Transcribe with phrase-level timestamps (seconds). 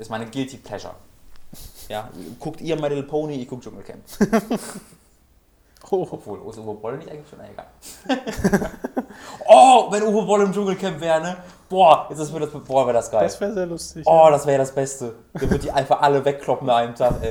[0.00, 0.94] ist meine Guilty Pleasure.
[1.88, 2.08] Ja,
[2.38, 4.02] guckt ihr My Little Pony, ich guck Dschungelcamp.
[5.90, 6.06] Oh.
[6.10, 7.38] Obwohl, ist Uwe Boll nicht eigentlich schon?
[7.38, 7.66] Na, egal.
[9.46, 11.36] oh, wenn Uwe Boll im Dschungelcamp wäre, ne?
[11.68, 13.24] Boah, jetzt ist mir das, boah, wäre das geil.
[13.24, 14.06] Das wäre sehr lustig.
[14.06, 14.30] oh, ja.
[14.30, 15.14] das wäre das Beste.
[15.34, 17.30] Der wird die einfach alle wegkloppen an einem Tag, ey.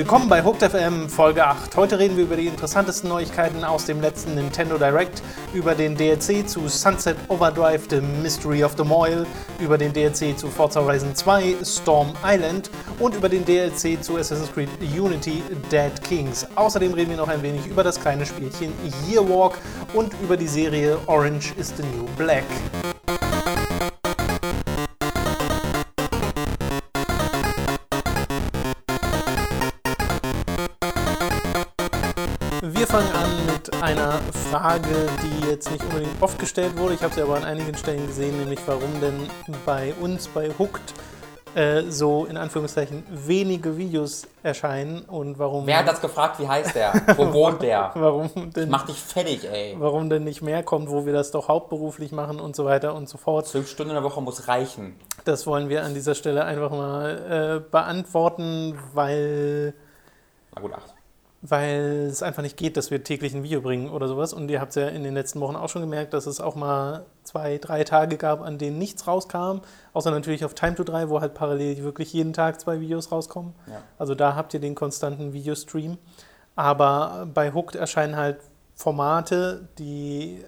[0.00, 1.76] Willkommen bei Hooked FM Folge 8.
[1.76, 5.22] Heute reden wir über die interessantesten Neuigkeiten aus dem letzten Nintendo Direct,
[5.52, 9.26] über den DLC zu Sunset Overdrive, The Mystery of the Moil,
[9.58, 14.50] über den DLC zu Forza Horizon 2, Storm Island und über den DLC zu Assassin's
[14.50, 16.46] Creed Unity, Dead Kings.
[16.54, 18.72] Außerdem reden wir noch ein wenig über das kleine Spielchen
[19.06, 19.58] Year Walk
[19.92, 22.46] und über die Serie Orange is the New Black.
[33.82, 34.20] Einer
[34.50, 36.94] Frage, die jetzt nicht unbedingt oft gestellt wurde.
[36.94, 39.28] Ich habe sie aber an einigen Stellen gesehen, nämlich warum denn
[39.64, 40.92] bei uns, bei Hooked,
[41.54, 46.38] äh, so in Anführungszeichen wenige Videos erscheinen und warum, Wer hat das gefragt?
[46.38, 46.92] Wie heißt der?
[47.16, 47.90] Wo wohnt der?
[47.94, 49.74] warum, denn, Mach dich fertig, ey.
[49.78, 53.08] warum denn nicht mehr kommt, wo wir das doch hauptberuflich machen und so weiter und
[53.08, 53.46] so fort.
[53.48, 54.94] Zwölf Stunden in der Woche muss reichen.
[55.24, 59.74] Das wollen wir an dieser Stelle einfach mal äh, beantworten, weil
[60.54, 60.94] Na gut, acht.
[61.42, 64.32] Weil es einfach nicht geht, dass wir täglich ein Video bringen oder sowas.
[64.32, 66.54] Und ihr habt es ja in den letzten Wochen auch schon gemerkt, dass es auch
[66.54, 69.60] mal zwei, drei Tage gab, an denen nichts rauskam.
[69.94, 73.54] Außer natürlich auf Time to 3, wo halt parallel wirklich jeden Tag zwei Videos rauskommen.
[73.66, 73.82] Ja.
[73.98, 75.96] Also da habt ihr den konstanten Videostream.
[76.56, 78.38] Aber bei Hooked erscheinen halt
[78.74, 80.44] Formate, die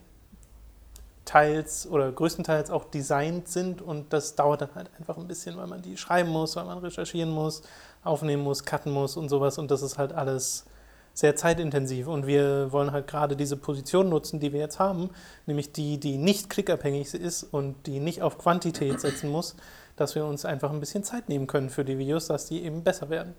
[1.25, 5.69] teils oder größtenteils auch designt sind und das dauert dann halt einfach ein bisschen, weil
[5.69, 7.63] man die schreiben muss, weil man recherchieren muss,
[8.03, 10.67] aufnehmen muss, cutten muss und sowas und das ist halt alles
[11.15, 15.11] sehr zeitintensiv und wir wollen halt gerade diese Position nutzen, die wir jetzt haben,
[15.47, 19.57] nämlich die, die nicht klickabhängig ist und die nicht auf Quantität setzen muss,
[19.97, 22.83] dass wir uns einfach ein bisschen Zeit nehmen können für die Videos, dass die eben
[22.83, 23.35] besser werden.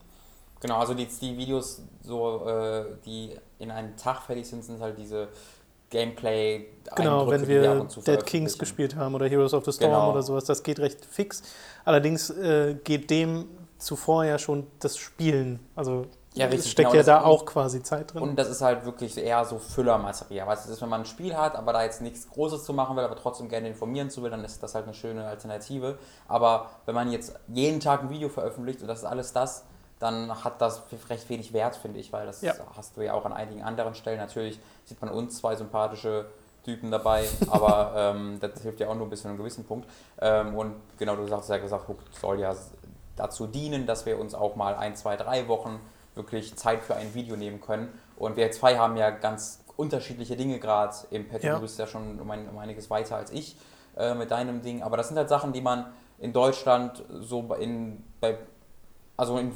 [0.62, 4.98] Genau, also die, die Videos, so, äh, die in einem Tag fertig sind, sind halt
[4.98, 5.28] diese
[5.90, 6.68] Gameplay.
[6.96, 10.12] Genau, wenn wir Dead Kings gespielt haben oder Heroes of the Storm Genau.
[10.12, 11.44] oder sowas, das geht recht fix.
[11.86, 13.46] Allerdings äh, geht dem
[13.78, 15.60] zuvor ja schon das Spielen.
[15.76, 16.06] Also
[16.36, 18.24] Ja, es richtig, steckt genau, ja da auch quasi Zeit drin.
[18.24, 20.48] Und das ist halt wirklich eher so Füllermaterial.
[20.48, 22.74] Weißt du, das ist, wenn man ein Spiel hat, aber da jetzt nichts Großes zu
[22.74, 25.98] machen will, aber trotzdem gerne informieren zu will, dann ist das halt eine schöne Alternative.
[26.28, 29.66] Aber wenn man jetzt jeden Tag ein Video veröffentlicht und das ist alles das,
[30.00, 32.54] dann hat das recht wenig Wert, finde ich, weil das Ja.
[32.76, 34.18] hast du ja auch an einigen anderen Stellen.
[34.18, 36.26] Natürlich sieht man uns zwei sympathische
[36.66, 39.88] Typen dabei, aber ähm, das hilft ja auch nur bis zu einem gewissen Punkt.
[40.20, 41.86] Ähm, und genau, du hast ja gesagt,
[42.20, 42.54] soll ja
[43.16, 45.80] dazu dienen, dass wir uns auch mal ein, zwei, drei Wochen
[46.16, 47.90] wirklich Zeit für ein Video nehmen können.
[48.18, 51.48] Und wir zwei haben ja ganz unterschiedliche Dinge gerade im Petto.
[51.48, 51.56] Ja.
[51.56, 53.58] Du bist ja schon um, ein, um einiges weiter als ich
[53.98, 54.84] äh, mit deinem Ding.
[54.84, 55.88] Aber das sind halt Sachen, die man
[56.20, 58.38] in Deutschland so bei- in, bei,
[59.18, 59.52] also in,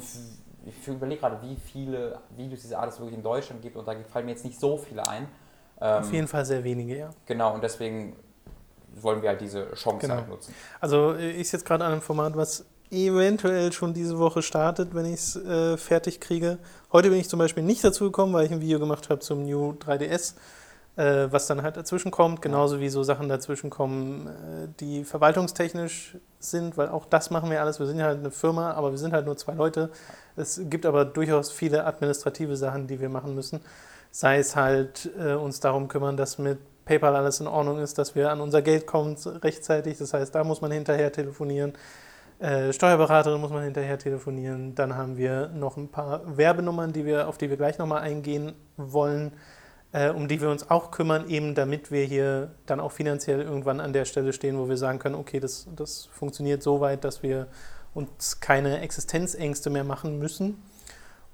[0.66, 3.94] ich überlege gerade, wie viele Videos dieser Art es wirklich in Deutschland gibt und da
[4.12, 5.28] fallen mir jetzt nicht so viele ein.
[5.80, 7.10] Ähm, Auf jeden Fall sehr wenige, ja.
[7.26, 8.16] Genau, und deswegen
[9.00, 10.14] wollen wir halt diese Chance Genau.
[10.16, 10.52] halt nutzen.
[10.80, 15.06] Also äh, ich jetzt gerade an einem Format, was eventuell schon diese Woche startet, wenn
[15.06, 16.58] ich es äh, fertig kriege.
[16.92, 19.44] Heute bin ich zum Beispiel nicht dazu gekommen, weil ich ein Video gemacht habe zum
[19.44, 20.34] New 3DS,
[20.96, 26.16] äh, was dann halt dazwischen kommt, genauso wie so Sachen dazwischen kommen, äh, die verwaltungstechnisch
[26.38, 27.78] sind, weil auch das machen wir alles.
[27.78, 29.90] Wir sind ja halt eine Firma, aber wir sind halt nur zwei Leute.
[30.36, 33.60] Es gibt aber durchaus viele administrative Sachen, die wir machen müssen.
[34.10, 38.14] Sei es halt äh, uns darum kümmern, dass mit PayPal alles in Ordnung ist, dass
[38.14, 39.98] wir an unser Geld kommen rechtzeitig.
[39.98, 41.74] Das heißt, da muss man hinterher telefonieren.
[42.38, 44.74] Äh, Steuerberaterin muss man hinterher telefonieren.
[44.74, 48.52] Dann haben wir noch ein paar Werbenummern, die wir, auf die wir gleich nochmal eingehen
[48.76, 49.32] wollen,
[49.92, 53.80] äh, um die wir uns auch kümmern, eben damit wir hier dann auch finanziell irgendwann
[53.80, 57.24] an der Stelle stehen, wo wir sagen können, okay, das, das funktioniert so weit, dass
[57.24, 57.48] wir
[57.94, 60.62] uns keine Existenzängste mehr machen müssen.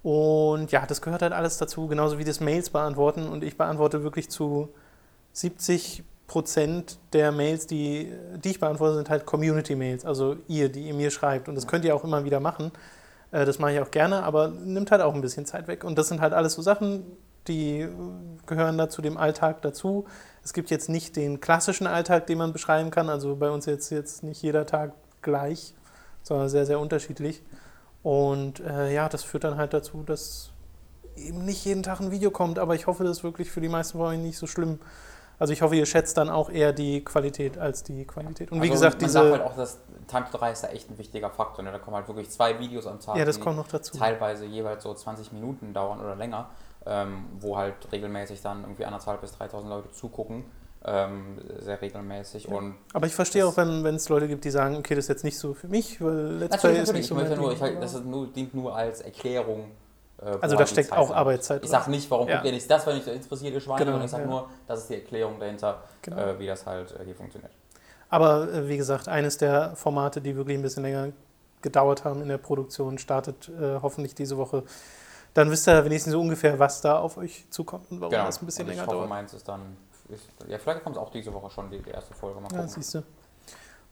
[0.03, 3.29] Und ja, das gehört halt alles dazu, genauso wie das Mails beantworten.
[3.29, 4.71] Und ich beantworte wirklich zu
[5.33, 8.13] 70 Prozent der Mails, die,
[8.43, 11.49] die ich beantworte, sind halt Community-Mails, also ihr, die ihr mir schreibt.
[11.49, 12.73] Und das könnt ihr auch immer wieder machen.
[13.31, 15.85] Äh, Das mache ich auch gerne, aber nimmt halt auch ein bisschen Zeit weg.
[15.85, 17.05] Und das sind halt alles so Sachen,
[17.47, 17.87] die
[18.47, 20.07] gehören da zu dem Alltag dazu.
[20.43, 23.11] Es gibt jetzt nicht den klassischen Alltag, den man beschreiben kann.
[23.11, 25.75] Also bei uns jetzt, jetzt nicht jeder Tag gleich,
[26.23, 27.43] sondern sehr, sehr unterschiedlich.
[28.03, 30.51] Und äh, ja, das führt dann halt dazu, dass
[31.17, 33.69] eben nicht jeden Tag ein Video kommt, aber ich hoffe, das ist wirklich für die
[33.69, 34.79] meisten von euch nicht so schlimm.
[35.39, 38.53] Also ich hoffe, ihr schätzt dann auch eher die Qualität als die Quantität.
[38.53, 39.47] Und wie Also gesagt, man sagt halt diese.
[39.51, 39.79] auch, dass
[40.09, 41.65] Time to 3 ist da echt ein wichtiger Faktor.
[41.65, 41.73] Ne?
[41.73, 43.97] Da kommen halt wirklich zwei Videos am Tag, Ja, das die kommt noch dazu.
[43.99, 46.51] teilweise jeweils so 20 Minuten dauern oder länger,
[46.87, 50.45] ähm, wo halt regelmäßig dann irgendwie anderthalb bis 3000 Leute zugucken.
[50.87, 52.45] ähm, sehr regelmäßig.
[52.45, 52.57] Ja.
[52.59, 55.25] Und Aber ich verstehe auch, wenn es Leute gibt, die sagen, okay, das ist jetzt
[55.25, 57.61] nicht so für mich, weil Let's Play ist nicht Ich so möchte mein nur, ich,
[57.63, 59.71] halt- das nur, dient nur als Erklärung.
[60.25, 61.11] Äh, Also da steckt auch.
[61.11, 61.81] Arbeitszeit Ich drin.
[61.81, 62.35] sage nicht, warum Ja.
[62.37, 64.29] guckt ihr nicht das, euch das interessiert, ihr Schweine, Genau, sondern ich sage ja.
[64.31, 66.17] nur, das ist die Erklärung dahinter, Genau.
[66.19, 67.53] äh, wie das halt äh, hier funktioniert.
[68.11, 71.09] Aber äh, wie gesagt, eines der Formate, die wirklich ein bisschen länger
[71.63, 74.65] gedauert haben in der Produktion, startet äh, hoffentlich diese Woche.
[75.33, 78.47] Dann wisst ihr wenigstens so ungefähr, was da auf euch zukommt und warum das ein
[78.47, 78.69] bisschen Genau.
[78.69, 79.09] Und ich länger hoffe, dauert.
[79.09, 79.77] meins ist dann,
[80.09, 82.41] ist, ja, vielleicht kommt es auch diese Woche schon, die, die erste Folge.
[82.41, 82.69] Mal Ja, gucken.
[82.69, 83.03] siehst du.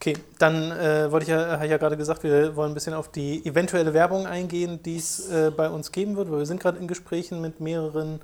[0.02, 2.92] Okay, dann äh, wollte ich ja, habe ich ja gerade gesagt, wir wollen ein bisschen
[2.92, 6.58] auf die eventuelle Werbung eingehen, die es äh, bei uns geben wird, weil wir sind
[6.58, 8.18] gerade in Gesprächen mit mehreren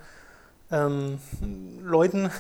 [0.73, 1.21] ähm,
[1.85, 2.33] Leuten,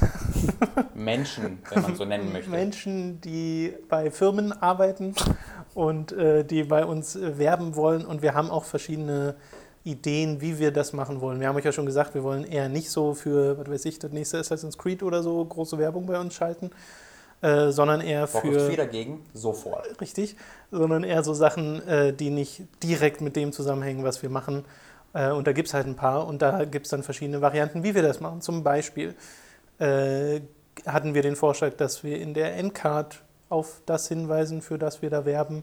[0.96, 2.50] Menschen, wenn man so nennen möchte.
[2.50, 5.14] Menschen, die bei Firmen arbeiten
[5.72, 8.04] und äh, die bei uns äh, werben wollen.
[8.04, 9.36] Und wir haben auch verschiedene
[9.84, 11.38] Ideen, wie wir das machen wollen.
[11.38, 14.00] Wir haben euch ja schon gesagt, wir wollen eher nicht so für, was weiß ich,
[14.00, 16.72] das nächste Assassin's Creed oder so große Werbung bei uns schalten,
[17.40, 18.66] äh, sondern eher Bock für.
[18.66, 20.00] viel dagegen, sofort.
[20.00, 20.36] Richtig,
[20.70, 24.64] sondern eher so Sachen, äh, die nicht direkt mit dem zusammenhängen, was wir machen.
[25.12, 27.82] Äh, und da gibt es halt ein paar und da gibt es dann verschiedene Varianten,
[27.82, 28.40] wie wir das machen.
[28.40, 29.14] Zum Beispiel
[29.78, 30.40] äh,
[30.86, 35.10] hatten wir den Vorschlag, dass wir in der Endcard auf das hinweisen, für das wir
[35.10, 35.62] da werben,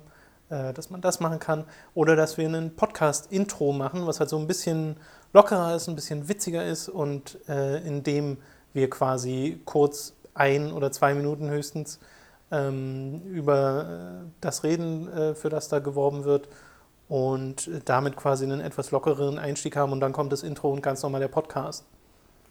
[0.50, 1.66] äh, dass man das machen kann.
[1.94, 4.98] Oder dass wir einen Podcast-Intro machen, was halt so ein bisschen
[5.34, 8.38] lockerer ist, ein bisschen witziger ist und in dem
[8.72, 12.00] wir quasi kurz ein oder zwei Minuten höchstens
[12.52, 16.48] ähm, über äh, das reden, äh, für das da geworben wird
[17.08, 21.02] und damit quasi einen etwas lockeren Einstieg haben und dann kommt das Intro und ganz
[21.04, 21.86] normal der Podcast.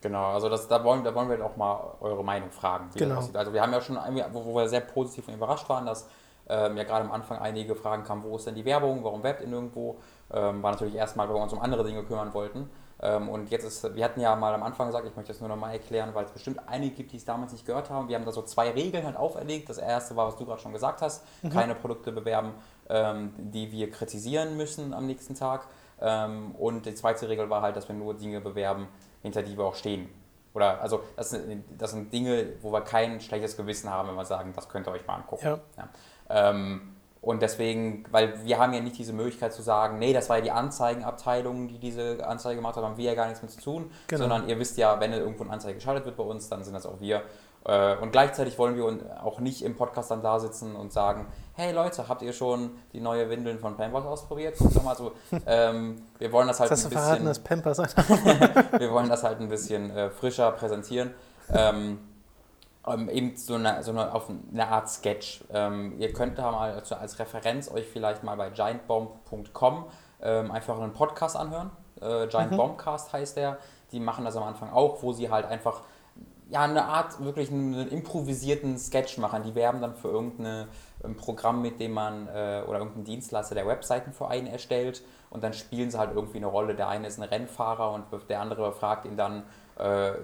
[0.01, 2.91] Genau, also das, da, wollen, da wollen wir auch mal eure Meinung fragen.
[2.93, 3.15] Wie Genau.
[3.15, 3.37] Das aussieht.
[3.37, 3.97] also wir haben ja schon,
[4.33, 6.07] wo wo wir sehr positiv und überrascht waren, dass
[6.49, 9.41] ähm, ja gerade am Anfang einige Fragen kamen, wo ist denn die Werbung, warum webt
[9.41, 9.97] ihr nirgendwo?
[10.31, 12.69] Ähm, war natürlich erstmal, weil wir uns um andere Dinge kümmern wollten.
[13.05, 15.51] Ähm, und jetzt ist, wir hatten ja mal am Anfang gesagt, ich möchte das nur
[15.51, 18.09] noch mal erklären, weil es bestimmt einige gibt, die es damals nicht gehört haben.
[18.09, 19.69] Wir haben da so zwei Regeln halt auferlegt.
[19.69, 21.23] Das erste war, was du gerade schon gesagt hast,
[21.53, 22.55] keine Produkte bewerben,
[22.89, 25.69] ähm, die wir kritisieren müssen am nächsten Tag.
[26.01, 28.89] Ähm, und die zweite Regel war halt, dass wir nur Dinge bewerben,
[29.21, 30.09] hinter die wir auch stehen.
[30.55, 34.25] Oder also das sind, das sind Dinge, wo wir kein schlechtes Gewissen haben, wenn wir
[34.25, 35.45] sagen, das könnt ihr euch mal angucken.
[35.45, 35.89] Ja.
[36.31, 36.94] Ähm,
[37.25, 40.43] und deswegen, weil wir haben ja nicht diese Möglichkeit zu sagen, nee, das war ja
[40.43, 43.91] die Anzeigenabteilung, die diese Anzeige gemacht hat, haben wir ja gar nichts mit zu tun,
[44.09, 44.23] Genau.
[44.23, 46.87] sondern ihr wisst ja, wenn irgendwo eine Anzeige geschaltet wird bei uns, dann sind das
[46.87, 47.23] auch wir.
[47.67, 51.27] Äh, Und gleichzeitig wollen wir uns auch nicht im Podcast dann da sitzen und sagen,
[51.55, 54.59] hey Leute, habt ihr schon die neue Windeln von Pampers ausprobiert?
[54.59, 55.13] Guckt doch mal so.
[55.47, 57.79] Ähm, wir wollen das halt Das ein du verraten, bisschen dass Pampers
[58.79, 61.15] wir wollen das halt ein bisschen äh, frischer präsentieren.
[61.53, 61.99] Ähm,
[62.87, 65.45] ähm, eben so eine, so eine, auf eine Art Sketch.
[65.53, 69.85] Ähm, ihr könnt da mal als, als Referenz euch vielleicht mal bei giantbomb.com
[70.23, 71.71] ähm, einfach einen Podcast anhören.
[72.01, 72.57] Äh, Giant Mhm.
[72.57, 73.59] Bombcast heißt der.
[73.93, 75.83] Die machen das am Anfang auch, wo sie halt einfach
[76.51, 79.43] ja, eine Art, wirklich einen improvisierten Sketch machen.
[79.45, 80.67] Die werben dann für irgendein
[81.17, 85.53] Programm, mit dem man, äh, oder irgendein Dienstleister, der Webseiten für einen erstellt und dann
[85.53, 86.75] spielen sie halt irgendwie eine Rolle.
[86.75, 89.45] Der eine ist ein Rennfahrer und der andere fragt ihn dann,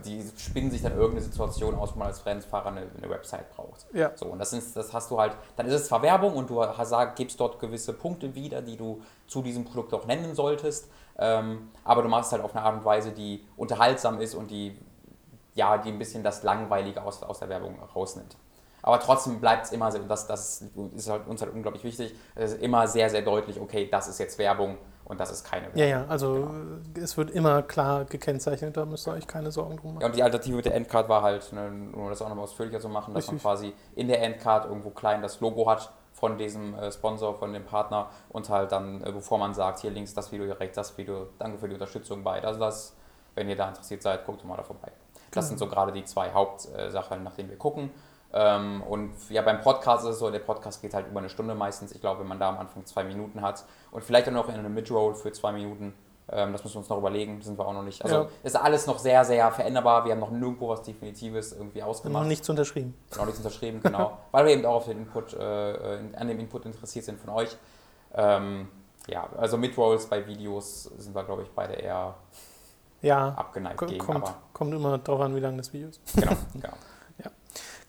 [0.05, 3.87] die spinnen sich dann irgendeine Situation aus, wo man als Rennfahrer eine, eine Website braucht.
[3.93, 4.12] Ja.
[4.14, 6.64] So, und das, ist, das hast du halt, dann ist es zwar Werbung und du
[6.64, 10.88] hast, gibst dort gewisse Punkte wieder, die du zu diesem Produkt auch nennen solltest,
[11.19, 14.50] ähm, aber du machst es halt auf eine Art und Weise, die unterhaltsam ist und
[14.50, 14.79] die
[15.55, 18.37] ja, die ein bisschen das Langweilige aus, aus der Werbung rausnimmt.
[18.82, 20.64] Aber trotzdem bleibt es immer, das, das
[20.97, 24.19] ist halt uns halt unglaublich wichtig, es ist immer sehr, sehr deutlich, okay, das ist
[24.19, 24.78] jetzt Werbung
[25.11, 25.79] und das ist keine Werbung.
[25.81, 26.50] Ja, ja, also Genau.
[26.97, 30.05] äh, es wird immer klar gekennzeichnet, da müsst ihr euch keine Sorgen drum Ja, machen.
[30.07, 32.88] und die Alternative mit der Endcard war halt, ne, um das auch nochmal ausführlicher zu
[32.88, 33.43] machen, dass man Richtig.
[33.43, 37.64] quasi in der Endcard irgendwo klein das Logo hat von diesem äh, Sponsor, von dem
[37.64, 40.97] Partner und halt dann, äh, bevor man sagt, hier links das Video, hier rechts das
[40.97, 42.43] Video, danke für die Unterstützung bei.
[42.45, 42.95] Also das,
[43.35, 44.93] wenn ihr da interessiert seid, guckt doch mal da vorbei.
[45.33, 47.90] Das sind so gerade die zwei Hauptsachen, nach denen wir gucken.
[48.33, 51.55] Ähm, und ja, beim Podcast ist es so, der Podcast geht halt über eine Stunde
[51.55, 51.93] meistens.
[51.93, 54.55] Ich glaube, wenn man da am Anfang zwei Minuten hat und vielleicht dann noch in
[54.55, 55.95] einem Midroll für zwei Minuten,
[56.33, 58.05] ähm, das müssen wir uns noch überlegen, das sind wir auch noch nicht.
[58.05, 58.29] Also Ja.
[58.45, 60.05] ist alles noch sehr, sehr veränderbar.
[60.05, 62.27] Wir haben noch nirgendwo was Definitives irgendwie Noch ausgemacht.
[62.29, 62.95] nichts unterschrieben.
[63.17, 64.17] Noch nichts unterschrieben, genau.
[64.31, 67.31] Weil wir eben auch auf den Input, äh, in- an dem Input interessiert sind von
[67.31, 67.57] euch.
[68.15, 68.69] Ähm,
[69.09, 72.15] ja, also Midrolls bei Videos sind wir, glaube ich, beide eher
[73.03, 73.99] Ja, abgeneigt ko- gegen.
[73.99, 76.01] kommt, Aber kommt immer drauf an, wie lang das Video ist.
[76.15, 76.69] genau, genau.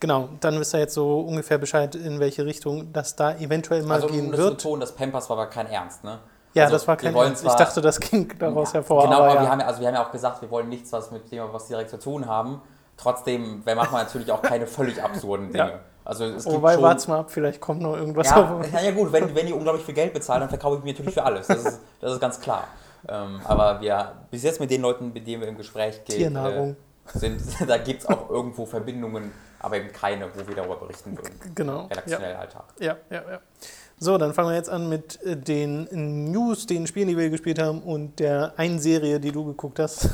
[0.01, 3.93] Genau, dann wisst ihr jetzt so ungefähr Bescheid, in welche Richtung das da eventuell mal
[3.96, 4.58] Also um gehen das zu wird.
[4.58, 6.20] betonen, das Pampers war aber kein Ernst, ne?
[6.53, 7.46] Ja, also das war kein Ernst.
[7.46, 9.03] Ich dachte, das ging daraus Ja, hervor.
[9.03, 9.41] Genau, aber aber ja.
[9.43, 11.43] wir, haben ja, also wir haben ja auch gesagt, wir wollen nichts, was mit dem
[11.53, 12.62] was direkt zu tun haben.
[12.98, 15.70] Trotzdem, wir machen natürlich auch keine völlig absurden Dinge.
[15.70, 15.79] Ja.
[16.03, 18.27] Also es gibt Wobei, schon, wart's mal ab, vielleicht kommt noch irgendwas.
[18.27, 21.13] ja, ja gut, wenn, wenn ihr unglaublich viel Geld bezahlt, dann verkaufe ich mir natürlich
[21.13, 21.46] für alles.
[21.46, 22.63] Das ist, das ist ganz klar.
[23.08, 26.72] Ähm, aber wir, bis jetzt mit den Leuten, mit denen wir im Gespräch gehen, Tiernahrung.
[26.72, 26.75] Äh,
[27.13, 27.41] sind.
[27.67, 31.34] da gibt es auch irgendwo Verbindungen, aber eben keine, wo wir darüber berichten würden.
[31.55, 31.86] Genau.
[31.86, 32.65] Redaktionell Alltag.
[32.79, 33.39] Ja, ja, ja.
[34.03, 37.60] So, dann fangen wir jetzt an mit äh, den News, den Spielen, die wir gespielt
[37.60, 40.10] haben und der einen Serie, die du geguckt hast.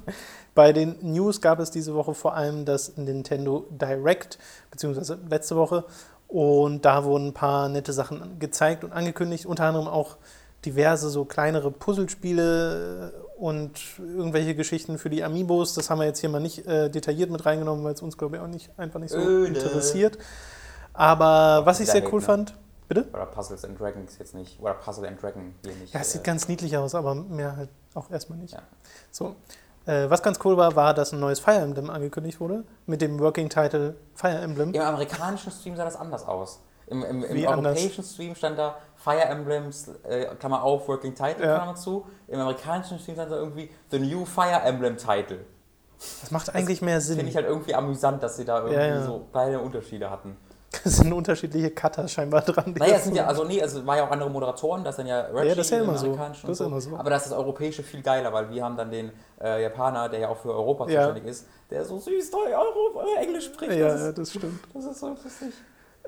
[0.54, 4.38] Bei den News gab es diese Woche vor allem das Nintendo Direct,
[4.70, 5.84] beziehungsweise letzte Woche.
[6.28, 10.18] Und da wurden ein paar nette Sachen gezeigt und angekündigt, unter anderem auch
[10.64, 15.74] diverse so kleinere Puzzlespiele und irgendwelche Geschichten für die Amiibos.
[15.74, 18.36] Das haben wir jetzt hier mal nicht äh, detailliert mit reingenommen, weil es uns, glaube
[18.36, 19.58] ich, auch nicht, einfach nicht so Öde.
[19.58, 20.18] interessiert.
[20.92, 22.26] Aber was ich sehr cool ne?
[22.26, 22.54] fand,
[22.86, 23.06] bitte?
[23.12, 24.60] Oder Puzzles and Dragons jetzt nicht.
[24.60, 25.92] Oder Puzzle and Dragon hier nicht.
[25.92, 28.54] Ja, es äh, sieht ganz niedlich aus, aber mehr halt auch erstmal nicht.
[28.54, 28.62] Ja.
[29.10, 29.36] So.
[29.86, 33.18] Äh, was ganz cool war, war, dass ein neues Fire Emblem angekündigt wurde, mit dem
[33.18, 34.72] Working Title Fire Emblem.
[34.72, 36.60] Im amerikanischen Stream sah das anders aus.
[36.86, 37.76] Im, im, im Wie anders?
[37.76, 41.56] europäischen Stream stand da Fire Emblems, äh, Klammer auf, Working Title, Ja.
[41.56, 42.06] Klammer zu.
[42.28, 45.40] Im amerikanischen Stream stand da irgendwie The New Fire Emblem Title.
[46.20, 47.16] Das macht eigentlich mehr Sinn.
[47.16, 49.02] Finde ich halt irgendwie amüsant, dass sie da irgendwie Ja, ja.
[49.02, 50.36] so kleine Unterschiede hatten.
[50.84, 52.74] Es sind unterschiedliche Cutter scheinbar dran.
[52.78, 54.96] Naja, das es sind ja, so- also nee, es war ja auch andere Moderatoren, das
[54.96, 56.16] sind ja Reggie Ja, das ist ja im immer so.
[56.16, 56.96] Das ist und immer so.
[56.96, 60.20] Aber das ist das europäische viel geiler, weil wir haben dann den äh, Japaner, der
[60.20, 61.02] ja auch für Europa Ja.
[61.02, 63.72] zuständig ist, der so süß toll Euro, äh, Englisch spricht.
[63.72, 64.60] ja, das, ist, das stimmt.
[64.72, 65.52] das ist so lustig.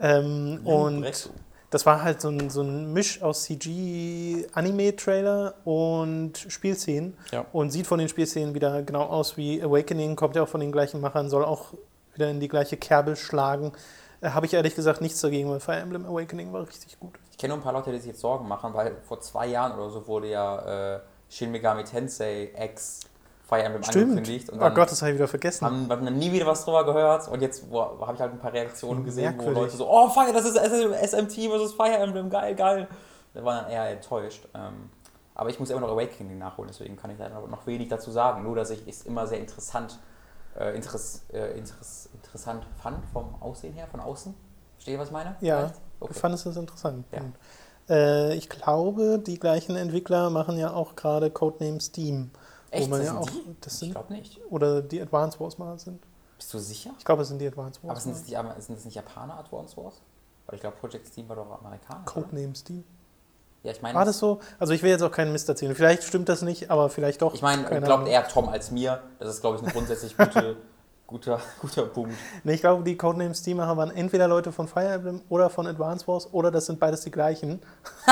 [0.01, 1.31] Ähm, und Brecht.
[1.75, 7.19] Das war halt so ein, so ein Misch aus CG-Anime-Trailer und Spielszenen.
[7.33, 7.47] Ja.
[7.53, 10.71] Und sieht von den Spielszenen wieder genau aus wie Awakening, kommt ja auch von den
[10.71, 11.73] gleichen Machern, soll auch
[12.15, 13.73] wieder in die gleiche Kerbe schlagen.
[14.21, 17.15] Äh, Habe ich ehrlich gesagt nichts dagegen, weil Fire Emblem Awakening war richtig gut.
[17.33, 19.77] Ich kenne nur ein paar Leute, die sich jetzt Sorgen machen, weil vor zwei Jahren
[19.77, 23.01] oder so wurde ja äh, Shin Megami Tensei X
[23.47, 24.49] Fire Emblem angekündigt.
[24.51, 25.67] Und Oh Gott, das habe ich wieder vergessen.
[25.67, 27.29] haben wir nie wieder was drüber gehört.
[27.29, 29.63] Und jetzt habe ich halt ein paar Reaktionen gesehen, wo Merkwürdig.
[29.65, 32.89] Leute so, oh Fire, das ist SMT versus Fire Emblem, geil, geil.
[33.35, 34.49] Da waren dann eher enttäuscht.
[34.55, 34.89] Ähm,
[35.35, 38.45] aber ich muss immer noch Awakening nachholen, deswegen kann ich leider noch wenig dazu sagen.
[38.45, 39.99] Nur, dass ich es immer sehr interessant,
[40.59, 44.33] äh, interess, äh, interess, interessant fand vom Aussehen her, von außen.
[44.77, 45.35] Verstehe, was ich meine?
[45.41, 45.75] Ja, Vielleicht?
[45.75, 46.15] Ich Okay.
[46.15, 47.05] fand es interessant.
[47.13, 47.21] Ja.
[47.21, 47.35] Und,
[47.89, 52.31] äh, ich glaube, die gleichen Entwickler machen ja auch gerade Codename Steam.
[52.81, 52.91] Echt?
[52.91, 53.57] man Das ja sind auch, die?
[53.61, 54.41] das Ich sind, glaube nicht.
[54.51, 56.03] oder die Advance Wars mal sind.
[56.37, 56.91] Bist du sicher?
[56.99, 58.03] Ich glaube, es sind die Advance Aber Wars.
[58.03, 58.19] sind mal.
[58.19, 60.01] es, die, aber sind es nicht Japaner Advance Wars?
[60.47, 62.05] Weil ich glaube, Project Steam war doch Amerikaner.
[62.05, 62.85] Codename Steam.
[63.63, 64.41] Ja, ich meine, War das so?
[64.59, 65.75] Also ich will jetzt auch keinen Mist erzählen.
[65.75, 67.33] Vielleicht stimmt das nicht, aber vielleicht doch.
[67.33, 69.03] ich meine, glaubt eher Tom als mir.
[69.19, 70.57] Das ist, glaube ich, ein grundsätzlich gute,
[71.07, 72.13] guter, guter Punkt.
[72.45, 76.33] Ich glaube, die Codename Steam-Macher waren entweder Leute von Fire Emblem oder von Advance Wars
[76.33, 77.61] oder das sind beides die gleichen.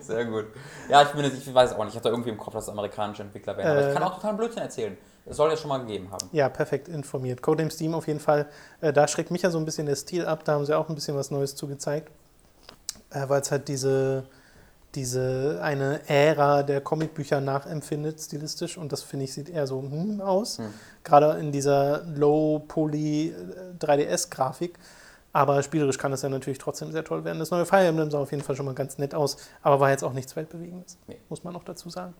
[0.00, 0.46] Sehr gut.
[0.88, 1.94] Ja, ich, bin, ich weiß auch nicht.
[1.94, 3.68] Ich hatte irgendwie im Kopf, dass es amerikanische Entwickler wären.
[3.70, 3.88] Aber Äh.
[3.88, 4.96] ich kann auch total Blödsinn erzählen.
[5.26, 6.28] Das soll ja schon mal gegeben haben.
[6.32, 7.40] Ja, perfekt informiert.
[7.40, 8.46] Codename Steam auf jeden Fall.
[8.80, 10.44] Äh, da schreckt mich ja so ein bisschen der Stil ab.
[10.44, 12.10] Da haben sie auch ein bisschen was Neues zugezeigt.
[13.10, 14.24] Äh, Weil es halt diese,
[14.94, 18.78] diese eine Ära der Comicbücher nachempfindet, stilistisch.
[18.78, 20.58] Und das finde ich sieht eher so hm, aus.
[20.58, 20.66] Hm.
[21.02, 24.78] Gerade in dieser Low-Poly äh, 3DS-Grafik.
[25.32, 27.40] Aber spielerisch kann es ja natürlich trotzdem sehr toll werden.
[27.40, 29.90] Das neue Fire Emblem sah auf jeden Fall schon mal ganz nett aus, aber war
[29.90, 31.18] jetzt auch nichts Weltbewegendes, Nee.
[31.28, 32.14] muss man noch dazu sagen.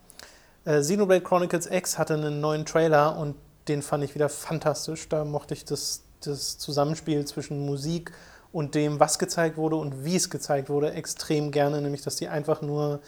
[0.65, 3.37] Äh, Xenoblade Chronicles X hatte einen neuen Trailer und
[3.69, 5.09] den fand ich wieder fantastisch.
[5.09, 8.15] Da mochte ich das, das Zusammenspiel zwischen Musik und
[8.55, 11.83] dem, was gezeigt wurde und wie es gezeigt wurde, extrem gerne.
[11.83, 13.01] Nämlich, dass die einfach nur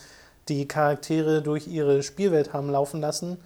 [0.49, 3.39] die Charaktere durch ihre Spielwelt haben laufen lassen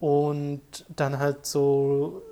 [0.00, 0.60] und
[0.96, 2.22] dann halt so,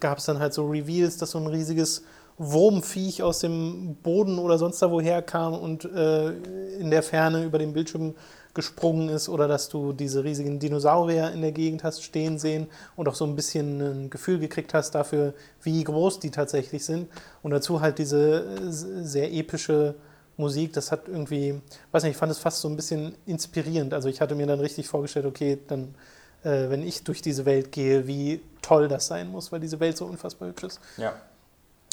[0.00, 2.02] gab es dann halt so Reveals, dass so ein riesiges
[2.38, 6.30] Wurmviech aus dem Boden oder sonst da woher kam und äh,
[6.78, 8.14] in der Ferne über den Bildschirm
[8.58, 13.08] gesprungen ist oder dass du diese riesigen Dinosaurier in der Gegend hast stehen sehen und
[13.08, 17.08] auch so ein bisschen ein Gefühl gekriegt hast dafür, wie groß die tatsächlich sind.
[17.44, 18.72] Und dazu halt diese äh,
[19.04, 19.94] sehr epische
[20.36, 21.60] Musik, das hat irgendwie,
[21.92, 23.94] weiß nicht, ich fand es fast so ein bisschen inspirierend.
[23.94, 25.94] Also ich hatte mir dann richtig vorgestellt, okay, dann,
[26.42, 29.96] äh, wenn ich durch diese Welt gehe, wie toll das sein muss, weil diese Welt
[29.96, 30.80] so unfassbar hübsch ist.
[30.96, 31.14] Ja.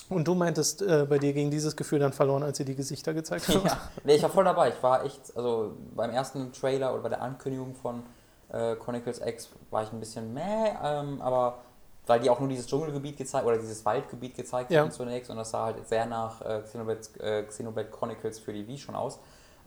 [0.10, 3.14] Und du meintest, äh, bei dir ging dieses Gefühl dann verloren, als sie die Gesichter
[3.14, 3.62] gezeigt haben.
[3.66, 3.78] ja.
[4.04, 4.70] Nee, ich war voll dabei.
[4.70, 8.04] Ich war echt, also beim ersten Trailer oder bei der Ankündigung von
[8.52, 11.58] äh, Chronicles X war ich ein bisschen meh, ähm, aber
[12.08, 14.82] weil die auch nur dieses Dschungelgebiet gezeigt oder dieses Waldgebiet gezeigt Ja.
[14.82, 18.68] haben zunächst und das sah halt sehr nach äh, Xenoblade, äh, Xenoblade Chronicles für die
[18.68, 19.18] Wii schon aus.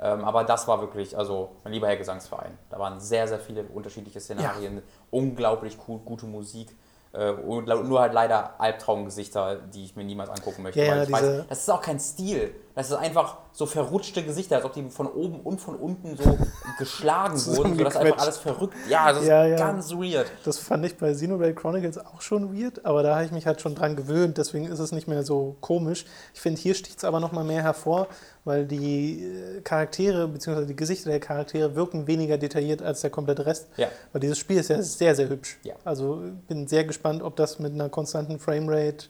[0.01, 2.57] Ähm, aber das war wirklich, also mein lieber Herr Gesangsverein.
[2.71, 6.69] Da waren sehr, sehr viele unterschiedliche Szenarien, unglaublich cool, gute Musik.
[7.13, 10.81] Äh, und nur halt leider Albtraumgesichter, die ich mir niemals angucken möchte.
[10.83, 12.55] Ja, weil ja, ich weiß, diese- das ist auch kein Stil.
[12.79, 16.39] Das ist einfach so verrutschte Gesichter, als ob die von oben und von unten so
[16.79, 18.73] geschlagen wurden, sodass einfach alles verrückt.
[18.89, 19.57] Ja, das ist Ja, ja.
[19.57, 20.31] ganz weird.
[20.45, 23.61] Das fand ich bei Xenoblade Chronicles auch schon weird, aber da habe ich mich halt
[23.61, 26.07] schon dran gewöhnt, deswegen ist es nicht mehr so komisch.
[26.35, 28.07] Ich finde, hier sticht es aber noch mal mehr hervor,
[28.45, 30.65] weil die äh, Charaktere bzw.
[30.65, 33.67] die Gesichter der Charaktere wirken weniger detailliert als der komplette Rest.
[33.77, 33.89] Ja.
[34.13, 35.59] Weil dieses Spiel ist ja sehr, sehr hübsch.
[35.65, 35.75] Ja.
[35.85, 39.07] Also bin sehr gespannt, ob das mit einer konstanten Framerate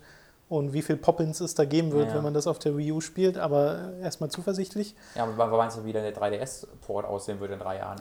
[0.48, 2.14] und wie viel Pop-ins es da geben wird, Ja.
[2.16, 4.94] wenn man das auf der Wii U spielt, aber erstmal zuversichtlich.
[5.14, 7.98] Ja, aber was meinst du, wie dann der 3DS-Port aussehen würde in drei Jahren?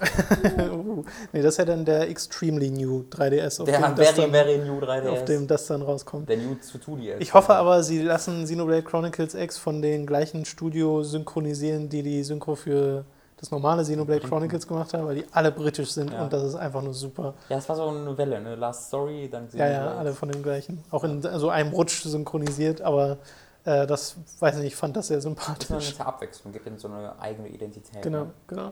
[0.72, 4.32] uh, nee, das ist ja dann der Extremely New 3DS, auf, der dem, very, dann,
[4.32, 5.10] very new 3DS.
[5.10, 6.30] auf dem das dann rauskommt.
[6.30, 7.18] der New zu 2DS.
[7.20, 12.24] Ich hoffe aber, sie lassen Xenoblade Chronicles X von den gleichen Studio synchronisieren, die die
[12.24, 13.04] Synchro für
[13.38, 16.24] das normale Xenoblade Chronicles gemacht haben, weil die alle britisch sind Ja.
[16.24, 17.34] und das ist einfach nur super.
[17.50, 18.56] Ja, es war so eine Welle, ne?
[18.56, 19.98] Last Story, dann Ja, ja, Xenoblade.
[20.00, 20.84] alle von dem gleichen.
[20.92, 23.18] Auch in so einem Rutsch synchronisiert, aber
[23.64, 25.36] äh, das, weiß nicht, ich fand das sehr Das ist eine
[25.82, 26.00] sympathisch.
[26.00, 28.02] Abwechslung, gibt ihnen so eine eigene Identität.
[28.02, 28.32] Genau, Ne?
[28.48, 28.72] genau.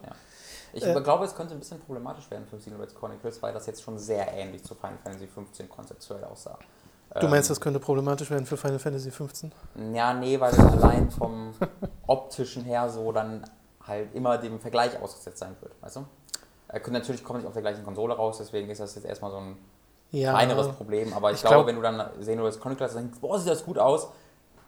[0.73, 3.81] Ich Äh, glaube, es könnte ein bisschen problematisch werden für Xenoblade Chronicles, weil das jetzt
[3.83, 6.57] schon sehr ähnlich zu Final Fantasy 15 konzeptuell aussah.
[7.21, 9.51] Du meinst, Ähm, das könnte problematisch werden für Final Fantasy 15?
[9.93, 11.53] Ja, nee, weil es allein vom
[12.07, 13.43] optischen her so dann
[13.87, 16.05] halt immer dem Vergleich ausgesetzt sein wird, weißt du?
[16.67, 19.31] Er könnte natürlich kommt nicht auf der gleichen Konsole raus, deswegen ist das jetzt erstmal
[19.31, 19.57] so ein
[20.11, 20.31] Ja.
[20.31, 21.13] kleineres Problem.
[21.13, 23.77] Aber ich, Ich glaube, glaub- wenn du dann Xenoblade Chronicles denkst, boah, sieht das gut
[23.77, 24.07] aus,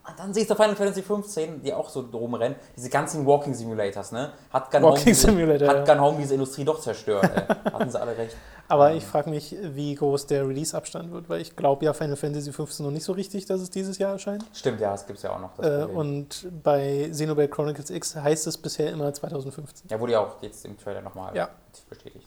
[0.08, 3.54] und dann siehst du Final Fantasy 15, die auch so drum rennen, diese ganzen Walking
[3.54, 4.32] Simulators, ne?
[4.50, 5.86] Hat Gun Walking Home diese, Simulator, hat.
[5.86, 7.42] Gun Home diese Industrie doch zerstört, ey.
[7.72, 8.36] Hatten sie alle recht.
[8.70, 12.52] Aber ich frage mich, wie groß der Release-Abstand wird, weil ich glaube ja Final Fantasy
[12.52, 14.44] 15 noch nicht so richtig, dass es dieses Jahr erscheint.
[14.52, 15.54] Stimmt, ja, das gibt es ja auch noch.
[15.56, 19.88] Das Äh, und bei Xenoblade Chronicles X heißt es bisher immer 2015.
[19.90, 21.48] ja, wurde ja auch jetzt im Trailer nochmal Ja.
[21.88, 22.26] bestätigt.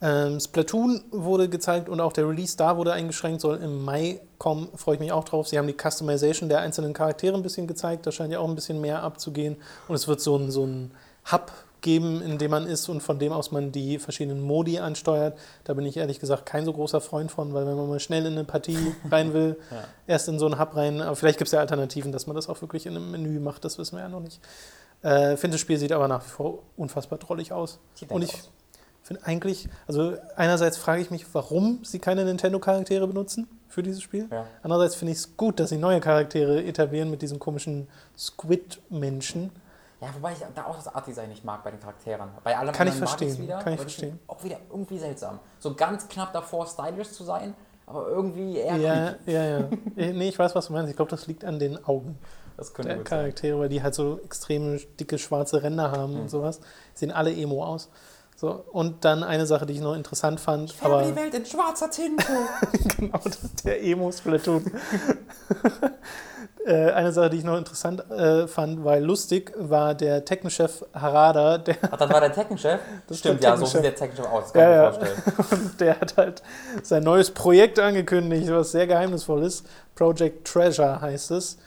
[0.00, 4.68] Ähm, Splatoon wurde gezeigt und auch der Release da wurde eingeschränkt, soll im Mai kommen.
[4.76, 5.48] Freue ich mich auch drauf.
[5.48, 8.06] Sie haben die Customization der einzelnen Charaktere ein bisschen gezeigt.
[8.06, 9.56] Da scheint ja auch ein bisschen mehr abzugehen.
[9.88, 10.92] Und es wird so ein, so ein
[11.32, 11.50] Hub
[11.80, 15.36] geben, in dem man ist und von dem aus man die verschiedenen Modi ansteuert.
[15.64, 18.26] Da bin ich ehrlich gesagt kein so großer Freund von, weil wenn man mal schnell
[18.26, 18.78] in eine Partie
[19.10, 19.84] rein will, Ja.
[20.06, 21.00] erst in so einen Hub rein.
[21.00, 23.64] Aber vielleicht gibt es ja Alternativen, dass man das auch wirklich in einem Menü macht.
[23.64, 24.40] Das wissen wir ja noch nicht.
[25.02, 27.78] Äh, finde, das Spiel sieht aber nach wie vor unfassbar drollig aus.
[27.94, 28.50] Sieht Und ich aus.
[29.08, 34.28] Finde eigentlich, also einerseits frage ich mich, warum sie keine Nintendo-Charaktere benutzen für dieses Spiel.
[34.30, 34.46] Ja.
[34.62, 39.50] Andererseits finde ich es gut, dass sie neue Charaktere etablieren mit diesen komischen Squid-Menschen.
[40.00, 42.28] Ja, wobei ich da auch das Art-Design nicht mag bei den Charakteren.
[42.44, 44.18] Bei allem Kann ich verstehen, wieder, kann ich verstehen.
[44.28, 45.40] Auch wieder irgendwie seltsam.
[45.58, 47.54] So ganz knapp davor, stylisch zu sein,
[47.86, 49.68] aber irgendwie eher Ja, ja, ja.
[49.96, 50.88] Eh, nee, ich weiß, was du meinst.
[50.90, 52.16] Ich glaube, das liegt an den Augen
[52.56, 53.18] Das könnte der gut sein.
[53.18, 56.20] Charaktere, weil die halt so extreme dicke schwarze Ränder haben Mhm.
[56.20, 56.60] und sowas.
[56.94, 57.90] Sehen alle emo aus.
[58.40, 61.44] So, und dann eine Sache, die ich noch interessant fand, Ich aber die Welt in
[61.44, 62.24] schwarzer Tinte.
[62.96, 64.70] genau, das ist der Emo-Splatoon.
[66.64, 71.58] äh, eine Sache, die ich noch interessant äh, fand, weil lustig war der Technochef Harada,
[71.58, 72.78] der, Ach, das war der Tekken-Chef?
[73.08, 74.44] Das Stimmt, ja, so sieht der Tekken-Chef aus.
[74.44, 75.70] Das kann Ja, ich mir vorstellen.
[75.80, 76.42] der hat halt
[76.84, 79.66] sein neues Projekt angekündigt, was sehr geheimnisvoll ist.
[79.96, 81.58] Project Treasure heißt es.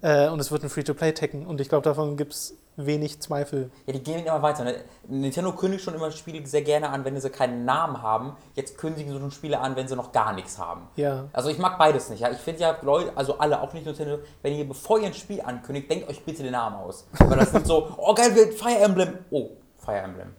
[0.00, 1.46] Äh, und es wird ein Free-to-Play-Tekken.
[1.46, 3.70] Und ich glaube, davon gibt es wenig Zweifel.
[3.86, 4.64] Ja, die gehen immer weiter.
[4.64, 4.76] Ne?
[5.08, 8.36] Nintendo kündigt schon immer Spiele sehr gerne an, wenn sie keinen Namen haben.
[8.54, 10.88] Jetzt kündigen sie schon Spiele an, wenn sie noch gar nichts haben.
[10.96, 12.20] Ja, Also ich mag beides nicht.
[12.20, 12.30] Ja?
[12.30, 15.40] Ich finde ja, Leute, also alle, auch nicht Nintendo, wenn ihr bevor ihr ein Spiel
[15.40, 17.06] ankündigt, denkt euch bitte den Namen aus.
[17.18, 19.18] Weil das sind so, oh geil, Fire Emblem.
[19.30, 20.35] Oh, Fire Emblem.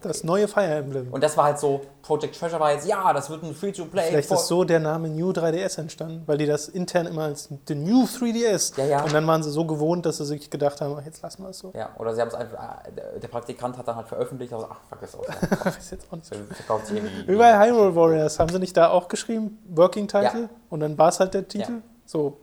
[0.00, 0.08] Okay.
[0.08, 1.12] das neue Fire Emblem.
[1.12, 4.08] Und das war halt so, Project Treasure war jetzt, ja, das wird ein Free-to-Play.
[4.08, 7.74] Vielleicht ist so der Name New 3DS entstanden, weil die das intern immer als The
[7.74, 8.78] New 3DS.
[8.78, 9.02] Ja, ja.
[9.04, 11.50] Und dann waren sie so gewohnt, dass sie sich gedacht haben, ach, jetzt lassen wir
[11.50, 11.72] es so.
[11.74, 14.80] Ja, oder sie haben es einfach, äh, der- Praktikant hat dann halt veröffentlicht, also, ach,
[14.88, 15.26] fuck das aus.
[15.64, 16.26] Weiß jetzt auch nicht.
[16.26, 20.42] So bei Hyrule Warriors, haben sie nicht da auch geschrieben, Working Title?
[20.42, 20.48] Ja.
[20.68, 21.82] Und dann war es halt der Titel?
[22.06, 22.38] So.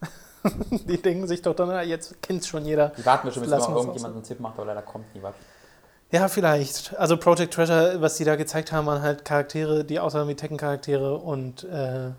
[0.70, 2.90] die denken sich doch dann, ah, jetzt kennt schon jeder.
[2.96, 5.22] Die warten bis Lassen mal wir's auch irgendjemand einen Tipp macht, aber leider kommt nie
[5.22, 5.34] was.
[6.10, 6.96] Ja, vielleicht.
[6.96, 11.16] Also Project Treasure, was die da gezeigt haben, waren halt Charaktere, die aussahen wie Tekken-Charaktere
[11.16, 12.10] und äh,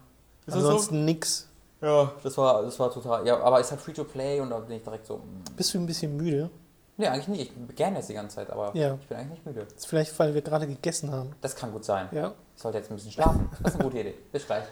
[0.47, 1.47] ansonsten nix.
[1.81, 3.25] Ja, das war, das war total.
[3.25, 5.17] Ja, aber ist halt Free-to-Play und da bin ich direkt so.
[5.17, 5.43] mm.
[5.55, 6.49] Bist du ein bisschen müde?
[6.97, 7.53] Nee, eigentlich nicht.
[7.69, 8.95] Ich gerne jetzt die ganze Zeit, aber Ja.
[9.01, 9.63] ich bin eigentlich nicht müde.
[9.65, 11.31] Das ist vielleicht, weil wir gerade gegessen haben.
[11.41, 12.09] Das kann gut sein.
[12.11, 12.33] Ja.
[12.55, 13.49] Ich sollte jetzt ein bisschen schlafen.
[13.63, 14.15] Das ist eine gute Idee.
[14.31, 14.65] Bis gleich.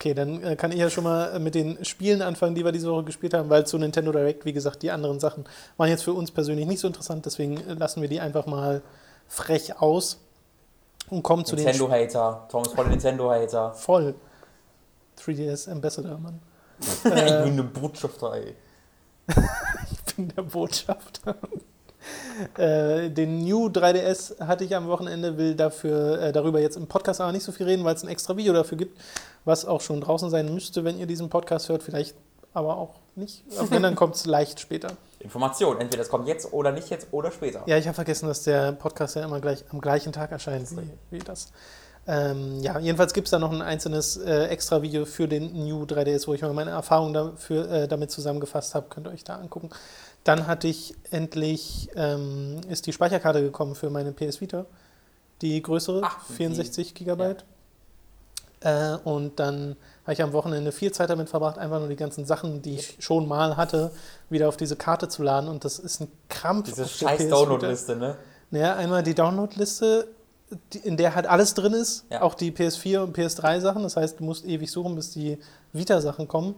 [0.00, 2.72] Okay, dann äh, kann ich ja schon mal äh, mit den Spielen anfangen, die wir
[2.72, 5.44] diese Woche gespielt haben, weil zu Nintendo Direct, wie gesagt, die anderen Sachen
[5.76, 8.80] waren jetzt für uns persönlich nicht so interessant, deswegen äh, lassen wir die einfach mal
[9.28, 10.18] frech aus
[11.10, 12.46] und kommen zu den Nintendo-Hater.
[12.50, 13.74] Tom ist voll der Nintendo-Hater.
[13.74, 14.14] Voll
[15.18, 16.40] 3DS Ambassador, Mann.
[16.80, 18.54] ich Äh, bin eine Botschafter, ey.
[19.92, 21.36] ich bin der Botschafter.
[22.56, 27.20] Äh, den New 3DS hatte ich am Wochenende, will dafür äh, darüber jetzt im Podcast
[27.20, 28.98] aber nicht so viel reden, weil es ein extra Video dafür gibt,
[29.44, 32.14] was auch schon draußen sein müsste, wenn ihr diesen Podcast hört, vielleicht
[32.52, 33.44] aber auch nicht.
[33.56, 34.96] Aber wenn, dann kommt es leicht später.
[35.20, 37.62] Information, entweder es kommt jetzt oder nicht jetzt oder später.
[37.66, 40.90] Ja, ich habe vergessen, dass der Podcast ja immer gleich am gleichen Tag erscheint wie,
[41.10, 41.52] wie das.
[42.06, 45.84] Ähm, ja, jedenfalls gibt es da noch ein einzelnes äh, extra Video für den New
[45.84, 48.86] 3DS, wo ich mal meine Erfahrungen dafür, äh, damit zusammengefasst habe.
[48.88, 49.70] Könnt ihr euch da angucken.
[50.24, 54.66] Dann hatte ich endlich, ähm, ist die Speicherkarte gekommen für meine PS Vita.
[55.42, 57.44] Die größere, Ach, 64 Gigabyte.
[58.62, 62.24] Äh, und dann habe ich am Wochenende viel Zeit damit verbracht, einfach nur die ganzen
[62.26, 63.90] Sachen, die ich schon mal hatte,
[64.28, 65.48] wieder auf diese Karte zu laden.
[65.48, 66.66] Und das ist ein Krampf.
[66.68, 67.28] Diese scheiß.
[67.28, 68.16] Download-Liste, ne?
[68.50, 70.08] Naja, einmal die Download-Liste,
[70.82, 72.22] in der halt alles drin ist, Ja.
[72.22, 73.82] auch die PS4 und PS3-Sachen.
[73.82, 75.38] Das heißt, du musst ewig suchen, bis die
[75.72, 76.54] Vita-Sachen kommen.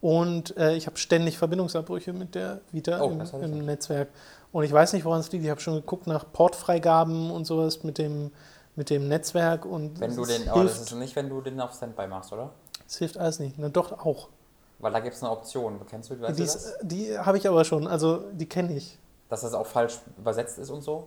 [0.00, 3.64] Und äh, ich habe ständig Verbindungsabbrüche mit der Vita Oh, im, im.
[3.66, 4.08] Netzwerk.
[4.52, 5.44] Und ich weiß nicht, woran es liegt.
[5.44, 8.30] Ich habe schon geguckt nach Portfreigaben und sowas mit dem,
[8.76, 9.64] mit dem Netzwerk.
[9.66, 12.50] Und Wenn du den, aber das ist nicht, wenn du den auf Standby machst, oder?
[12.86, 13.56] es hilft alles nicht.
[13.58, 14.28] Na doch, auch.
[14.78, 15.80] Weil da gibt es eine Option.
[15.88, 16.74] Kennst du, weißt Die, das?
[16.82, 17.86] die habe ich aber schon.
[17.86, 18.98] Also die kenne ich.
[19.28, 21.06] Dass das auch falsch übersetzt ist und so?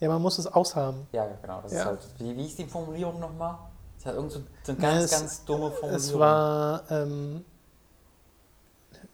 [0.00, 1.06] Ja, man muss es aushaben.
[1.12, 1.60] Ja, genau.
[1.62, 1.80] Das Ja.
[1.80, 3.58] ist halt, wie, wie ist die Formulierung nochmal?
[3.98, 5.96] Das hat irgend so, eine ganz, es- ganz dumme Formulierung.
[5.96, 7.44] Es war ähm,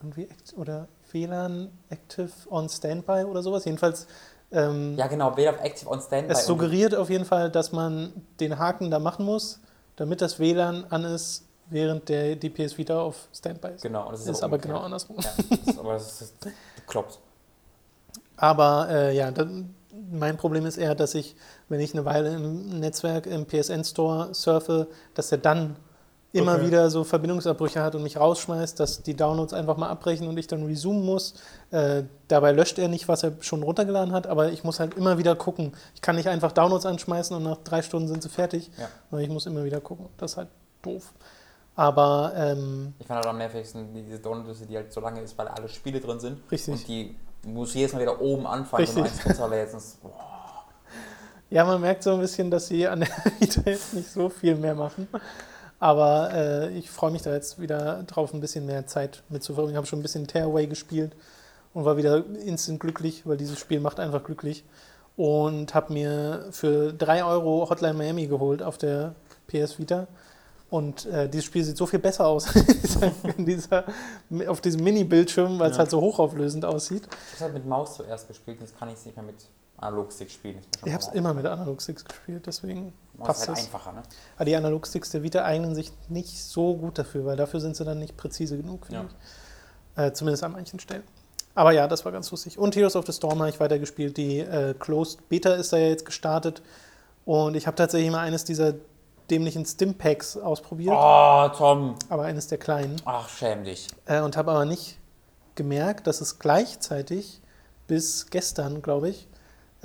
[0.00, 3.64] irgendwie oder WLAN Active on Standby oder sowas.
[3.64, 4.06] Jedenfalls,
[4.52, 5.36] ähm, Ja, genau.
[5.36, 6.32] Weder auf Active on Standby.
[6.32, 9.60] es suggeriert auf jeden Fall, dass man den Haken da machen muss,
[9.96, 13.82] damit das WLAN an ist, während der die PS Vita auf Standby ist.
[13.82, 14.06] Genau.
[14.06, 15.16] Und das ist, Ist aber genau andersrum.
[15.20, 16.34] Ja, das ist, aber das ist
[16.76, 17.18] bekloppt.
[18.36, 19.74] Aber äh, ja, dann,
[20.12, 21.34] mein Problem ist eher, dass ich,
[21.68, 25.76] wenn ich eine Weile im Netzwerk, im PSN-Store surfe, dass der dann
[26.36, 26.66] immer Okay.
[26.66, 30.46] wieder so Verbindungsabbrüche hat und mich rausschmeißt, dass die Downloads einfach mal abbrechen und ich
[30.46, 31.34] dann resumen muss.
[31.70, 35.18] Äh, dabei löscht er nicht, was er schon runtergeladen hat, aber ich muss halt immer
[35.18, 35.72] wieder gucken.
[35.94, 38.88] Ich kann nicht einfach Downloads anschmeißen und nach drei Stunden sind sie fertig, Ja.
[39.10, 40.06] sondern ich muss immer wieder gucken.
[40.18, 40.48] Das ist halt
[40.82, 41.12] doof.
[41.74, 45.48] Aber ähm, Ich fand halt am nervigsten diese Download-Liste, die halt so lange ist, weil
[45.48, 46.38] alle Spiele drin sind.
[46.50, 46.72] Richtig.
[46.72, 48.80] Und die muss jedes Mal wieder oben anfangen.
[48.82, 48.98] Richtig.
[49.02, 49.98] Und eins runterlädst.
[51.50, 53.08] Ja, man merkt so ein bisschen, dass sie an der
[53.40, 55.06] Vita jetzt nicht so viel mehr machen.
[55.78, 59.74] Aber äh, ich freue mich da jetzt wieder drauf, ein bisschen mehr Zeit mitzuverbringen.
[59.74, 61.12] Ich habe schon ein bisschen Tearaway gespielt
[61.74, 64.64] und war wieder instant glücklich, weil dieses Spiel macht einfach glücklich.
[65.16, 69.14] Und habe mir für 3 Euro Hotline Miami geholt auf der
[69.48, 70.06] PS Vita.
[70.68, 72.48] Und äh, dieses Spiel sieht so viel besser aus
[73.38, 73.84] dieser,
[74.48, 75.80] auf diesem Mini-Bildschirm, weil es Ja.
[75.80, 77.06] halt so hochauflösend aussieht.
[77.34, 78.58] Ich habe halt mit Maus zuerst gespielt.
[78.60, 79.36] Jetzt kann ich es nicht mehr mit
[79.78, 80.58] Analogstick spielen.
[80.84, 83.64] Ich habe es immer mit Analog-Sticks gespielt, deswegen Maus passt ist halt es.
[83.64, 84.02] einfacher, ne?
[84.36, 87.84] Aber die Analogsticks der Vita eignen sich nicht so gut dafür, weil dafür sind sie
[87.84, 89.06] dann nicht präzise genug, finde
[89.96, 90.02] ich.
[90.02, 91.02] Äh, zumindest an manchen Stellen.
[91.54, 92.58] Aber ja, das war ganz lustig.
[92.58, 94.16] Und Heroes of the Storm habe ich weitergespielt.
[94.18, 96.62] Die äh, Closed Beta ist da ja jetzt gestartet.
[97.24, 98.74] Und ich habe tatsächlich mal eines dieser
[99.30, 101.96] dämlichen Stimpacks ausprobiert, Oh, Tom.
[102.08, 102.96] aber eines der kleinen.
[103.06, 103.88] Ach, schäm dich.
[104.04, 104.98] Äh, und habe aber nicht
[105.54, 107.40] gemerkt, dass es gleichzeitig
[107.88, 109.26] bis gestern, glaube ich,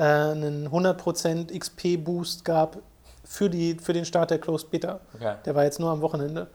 [0.01, 2.77] äh, einen 100% XP-Boost gab
[3.23, 4.99] für, die, für den Start der Closed Beta.
[5.13, 5.35] Okay.
[5.45, 6.47] Der war jetzt nur am Wochenende.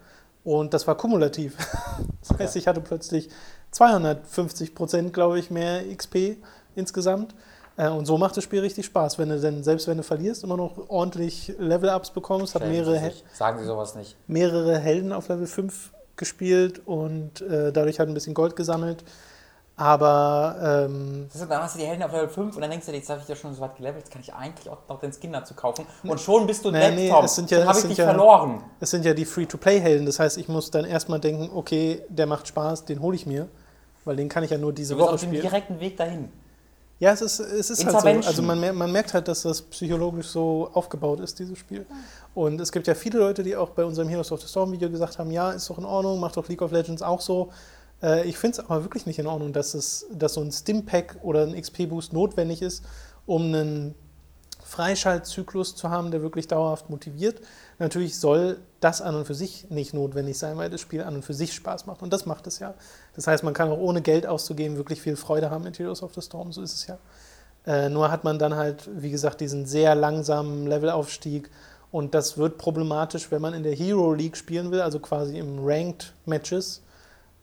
[0.44, 1.56] Und das war kumulativ.
[2.28, 2.59] Das heißt, Okay.
[2.59, 3.28] ich hatte plötzlich
[3.70, 6.37] 250 Prozent, glaube ich, mehr XP
[6.74, 7.35] insgesamt.
[7.76, 10.42] Äh, Und so macht das Spiel richtig Spaß, wenn du denn, selbst wenn du verlierst,
[10.44, 12.54] immer noch ordentlich Level-Ups bekommst.
[12.56, 13.24] Hat mehrere, He- sich.
[13.32, 14.16] Sagen Sie sowas nicht.
[14.26, 19.04] mehrere Helden auf Level 5 gespielt und äh, dadurch halt ein bisschen Gold gesammelt.
[19.78, 22.86] Aber ähm, Das ist, dann hast du die Helden auf Level 5 und dann denkst
[22.86, 24.78] du dir, jetzt habe ich ja schon so weit gelevelt, jetzt kann ich eigentlich auch
[24.88, 25.84] noch den Skin dazu kaufen.
[26.02, 27.24] Und schon bist du Nee, nee, Tom.
[27.26, 28.62] es sind ja- habe ich sind dich ja- verloren.
[28.80, 30.06] es sind ja die Free-to-Play-Helden.
[30.06, 33.48] Das heißt, ich muss dann erstmal denken, okay, der macht Spaß, den hole ich mir.
[34.06, 35.42] Weil den kann ich ja nur diese Du bist Woche auf dem spielen.
[35.42, 36.32] direkten Weg dahin.
[36.98, 38.28] Ja, es ist, es ist halt so.
[38.28, 41.84] Also man, man merkt halt, dass das psychologisch so aufgebaut ist, dieses Spiel.
[42.34, 44.88] Und es gibt ja viele Leute, die auch bei unserem Heroes of the Storm Video
[44.88, 47.50] gesagt haben, ja, ist doch in Ordnung, macht doch League of Legends auch so.
[48.02, 51.18] Äh, ich finde es aber wirklich nicht in Ordnung, dass, es, dass so ein Stim-Pack
[51.22, 52.85] oder ein XP-Boost notwendig ist,
[53.26, 53.94] um einen
[54.66, 57.40] Freischaltzyklus zu haben, der wirklich dauerhaft motiviert.
[57.78, 61.24] Natürlich soll das an und für sich nicht notwendig sein, weil das Spiel an und
[61.24, 62.02] für sich Spaß macht.
[62.02, 62.74] Und das macht es ja.
[63.14, 66.14] Das heißt, man kann auch ohne Geld auszugeben wirklich viel Freude haben mit Heroes of
[66.14, 66.98] the Storm, so ist es ja.
[67.64, 71.48] Äh, nur hat man dann halt, wie gesagt, diesen sehr langsamen Levelaufstieg.
[71.92, 75.64] Und das wird problematisch, wenn man in der Hero League spielen will, also quasi im
[75.64, 76.82] Ranked Matches,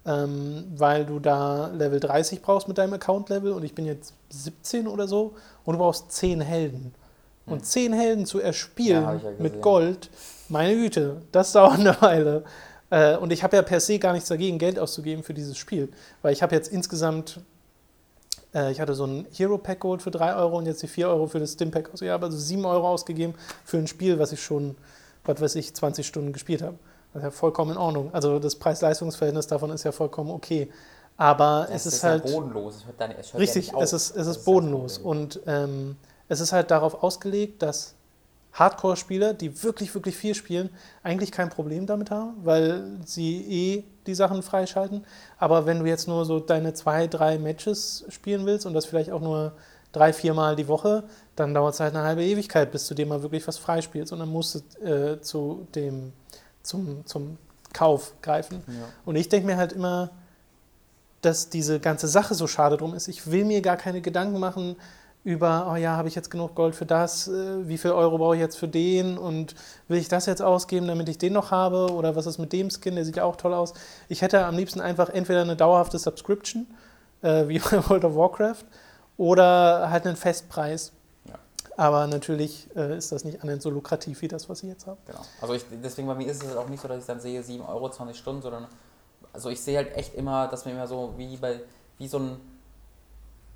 [0.06, 4.88] ähm, weil du da Level 30 brauchst mit deinem Account-Level und ich bin jetzt 17
[4.88, 5.34] oder so
[5.66, 6.94] und du brauchst 10 Helden.
[7.46, 10.10] Und 10 Helden zu erspielen Ja, ja mit Gold,
[10.48, 12.44] meine Güte, das dauert eine Weile.
[12.90, 15.90] Äh, und ich habe ja per se gar nichts dagegen, Geld auszugeben für dieses Spiel,
[16.22, 17.40] weil ich habe jetzt insgesamt
[18.54, 21.10] Äh, ich hatte so ein Hero Pack geholt für 3 Euro und jetzt die 4
[21.10, 21.90] Euro für das Stim Pack.
[21.92, 23.34] Also ich habe also 7 Euro ausgegeben
[23.66, 24.76] für ein Spiel, was ich schon,
[25.26, 26.78] was weiß ich, 20 Stunden gespielt habe.
[27.14, 28.10] Das ist ja vollkommen in Ordnung.
[28.14, 30.70] Also das Preis-Leistungs-Verhältnis davon ist ja vollkommen okay.
[31.16, 32.24] Aber Das es ist, ja halt.
[32.24, 32.78] bodenlos.
[32.78, 35.00] Es hört dann, es hört Richtig, ja es ist, es ist das bodenlos.
[35.00, 35.22] Problem.
[35.22, 35.96] und ähm,
[36.28, 37.94] es ist halt darauf ausgelegt, dass
[38.54, 40.70] Hardcore-Spieler, die wirklich, wirklich viel spielen,
[41.04, 45.06] eigentlich kein Problem damit haben, weil sie eh die Sachen freischalten.
[45.38, 49.12] Aber wenn du jetzt nur so deine zwei, drei Matches spielen willst und das vielleicht
[49.12, 49.54] auch nur
[49.92, 51.04] drei, vier Mal die Woche,
[51.36, 54.14] dann dauert es halt eine halbe Ewigkeit, bis du dir mal wirklich was freispielst.
[54.14, 56.14] Und dann musst du äh, zu dem,
[56.64, 57.38] zum, zum
[57.74, 58.64] Kauf greifen.
[58.68, 58.74] Ja.
[59.06, 60.12] Und ich denke mir halt immer,
[61.22, 63.08] dass diese ganze Sache so schade drum ist.
[63.08, 64.76] Ich will mir gar keine Gedanken machen
[65.24, 68.36] über, oh ja, habe ich jetzt genug Gold für das, äh, wie viel Euro brauche
[68.36, 69.56] ich jetzt für den und
[69.88, 72.70] will ich das jetzt ausgeben, damit ich den noch habe oder was ist mit dem
[72.70, 73.74] Skin, der sieht ja auch toll aus.
[74.10, 76.68] Ich hätte am liebsten einfach entweder eine dauerhafte Subscription,
[77.22, 78.66] äh, wie bei World of Warcraft,
[79.16, 80.92] oder halt einen Festpreis.
[81.76, 84.98] Aber natürlich äh, ist das nicht annähernd so lukrativ wie das, was ich jetzt habe.
[85.08, 85.22] Genau.
[85.42, 87.66] Also ich, deswegen bei mir ist es auch nicht so, dass ich dann sehe 7
[87.66, 88.68] Euro 20 Stunden, sondern
[89.32, 91.62] also ich sehe halt echt immer, dass mir immer so wie bei
[91.98, 92.40] wie so ein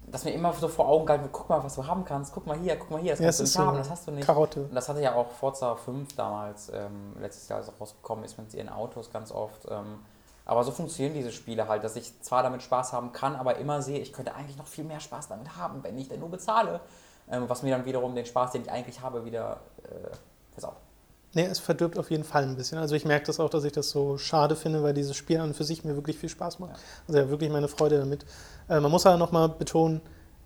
[0.09, 2.47] dass mir immer so vor Augen gehalten wird, guck mal, was du haben kannst, guck
[2.47, 4.07] mal hier, guck mal hier, das Ja, kannst du ist nicht so haben, das hast
[4.07, 4.25] du nicht.
[4.25, 4.61] Karotte.
[4.61, 8.37] Und das hatte ja auch Forza 5 damals, ähm, letztes Jahr, als es rausgekommen ist,
[8.37, 9.67] mit ihren Autos ganz oft.
[9.69, 9.99] Ähm,
[10.45, 13.81] aber so funktionieren diese Spiele halt, dass ich zwar damit Spaß haben kann, aber immer
[13.81, 16.79] sehe, ich könnte eigentlich noch viel mehr Spaß damit haben, wenn ich denn nur bezahle.
[17.29, 20.15] Ähm, was mir dann wiederum den Spaß, den ich eigentlich habe, wieder äh,
[20.53, 20.77] versaut.
[21.33, 22.77] Nee, es verdirbt auf jeden Fall ein bisschen.
[22.77, 25.49] Also ich merke das auch, dass ich das so schade finde, weil dieses Spiel an
[25.49, 26.71] und für sich mir wirklich viel Spaß macht.
[26.71, 26.77] Ja.
[27.07, 28.25] Also ja, wirklich meine Freude damit.
[28.69, 30.01] Äh, man muss aber nochmal betonen,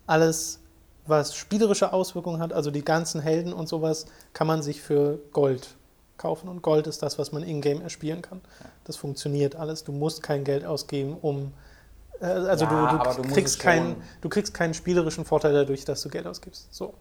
[0.07, 0.59] alles,
[1.05, 5.75] was spielerische Auswirkungen hat, also die ganzen Helden und sowas, kann man sich für Gold
[6.17, 6.49] kaufen.
[6.49, 8.41] Und Gold ist das, was man in-game erspielen kann.
[8.59, 8.65] Ja.
[8.85, 9.83] Das funktioniert alles.
[9.83, 11.53] Du musst kein Geld ausgeben, um...
[12.21, 16.01] äh, Also Ja, du, du, du kriegst keinen, du kriegst keinen spielerischen Vorteil dadurch, dass
[16.01, 16.67] du Geld ausgibst.
[16.73, 16.93] So.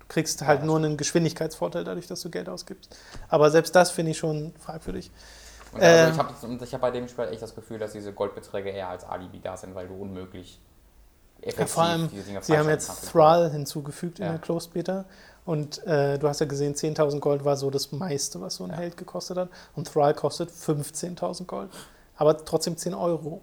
[0.00, 2.96] Du kriegst halt das nur einen Geschwindigkeitsvorteil dadurch, dass du Geld ausgibst.
[3.28, 5.10] Aber selbst das finde ich schon fragwürdig.
[5.72, 6.12] Und also Ähm.
[6.12, 9.40] ich habe hab bei dem Spiel echt das Gefühl, dass diese Goldbeträge eher als Alibi
[9.40, 10.58] da sind, weil du unmöglich
[11.42, 13.10] effektiv Ja, vor allem, diese Dinge Sie haben jetzt.
[13.12, 14.30] Thrall hinzugefügt in Ja.
[14.32, 15.04] der Closed Beta.
[15.44, 18.70] Und äh, du hast ja gesehen, 10.000 Gold war so das meiste, was so ein
[18.70, 18.76] Ja.
[18.76, 19.48] Held gekostet hat.
[19.76, 21.70] Und Thrall kostet 15.000 Gold.
[22.16, 23.40] Aber trotzdem 10 Euro.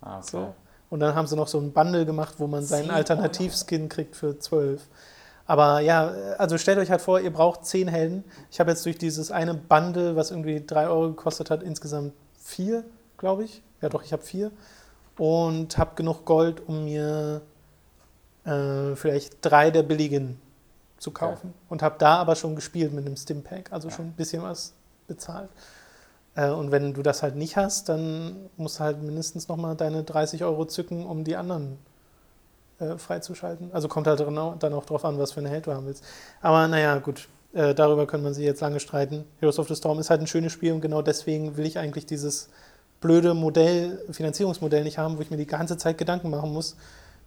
[0.00, 0.28] Ah, okay.
[0.30, 0.54] So.
[0.90, 4.16] Und dann haben sie noch so ein Bundle gemacht, wo man seinen 10 Alternativskin kriegt
[4.16, 4.82] für 12.
[5.46, 6.08] Aber ja,
[6.38, 8.24] also stellt euch halt vor, ihr braucht 10 Helden.
[8.50, 12.84] Ich habe jetzt durch dieses eine Bundle, was irgendwie 3 Euro gekostet hat, insgesamt 4,
[13.16, 13.62] glaube ich.
[13.80, 14.50] Ja doch, ich habe 4.
[15.18, 17.42] Und habe genug Gold, um mir
[18.44, 20.40] äh, vielleicht drei der billigen
[20.98, 21.54] zu kaufen.
[21.68, 23.94] Und habe da aber schon gespielt mit einem Stimpack, also Ja.
[23.94, 24.72] schon ein bisschen was
[25.06, 25.50] bezahlt.
[26.38, 30.04] Äh, und wenn du das halt nicht hast, dann musst du halt mindestens nochmal deine
[30.04, 31.78] 30 Euro zücken, um die anderen
[32.78, 33.70] äh, freizuschalten.
[33.72, 36.04] Also kommt halt dann auch, drauf an, was für eine Held du haben willst.
[36.40, 39.24] Aber naja, gut, äh, darüber können man sich jetzt lange streiten.
[39.40, 42.06] Heroes of the Storm ist halt ein schönes Spiel und genau deswegen will ich eigentlich
[42.06, 42.50] dieses
[43.00, 46.76] blöde Modell, Finanzierungsmodell nicht haben, wo ich mir die ganze Zeit Gedanken machen muss,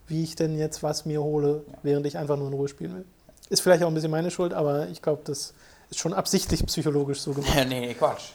[0.06, 1.78] wie ich denn jetzt was mir hole, Ja.
[1.82, 3.04] während ich einfach nur in Ruhe spielen will.
[3.50, 5.52] Ist vielleicht auch ein bisschen meine Schuld, aber ich glaube, das
[5.90, 7.52] ist schon absichtlich psychologisch so gemacht.
[7.54, 8.30] nee, nee, Quatsch.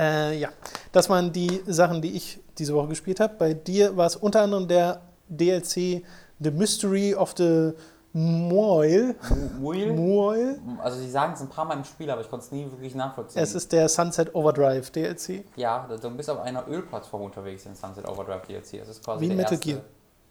[0.00, 0.48] Äh, ja,
[0.92, 3.34] das waren die Sachen, die ich diese Woche gespielt habe.
[3.38, 6.02] Bei dir war es unter anderem der DLC
[6.38, 7.72] The Mystery of the
[8.12, 9.14] Moil.
[9.60, 9.92] Will?
[9.92, 10.58] Moil.
[10.82, 12.94] Also sie sagen es ein paar Mal im Spiel, aber ich konnte es nie wirklich
[12.94, 13.40] nachvollziehen.
[13.42, 15.44] Es ist der Sunset Overdrive DLC.
[15.56, 18.80] ja, du bist auf einer Ölplattform unterwegs in Sunset Overdrive DLC.
[18.80, 19.80] Das ist quasi Wie in Metal erste, Gear.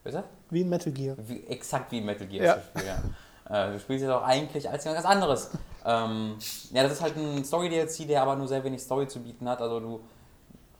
[0.04, 0.24] Bitte?
[0.50, 1.16] Wie in Metal Gear.
[1.26, 2.54] Wie, exakt wie in Metal Gear Ja.
[2.54, 2.98] ist das Spiel, ja.
[3.50, 5.52] Äh, du spielst jetzt auch eigentlich als ganz anderes.
[5.86, 6.38] ähm,
[6.72, 9.62] ja, das ist halt ein Story-DLC, der aber nur sehr wenig Story zu bieten hat.
[9.62, 10.00] Also du,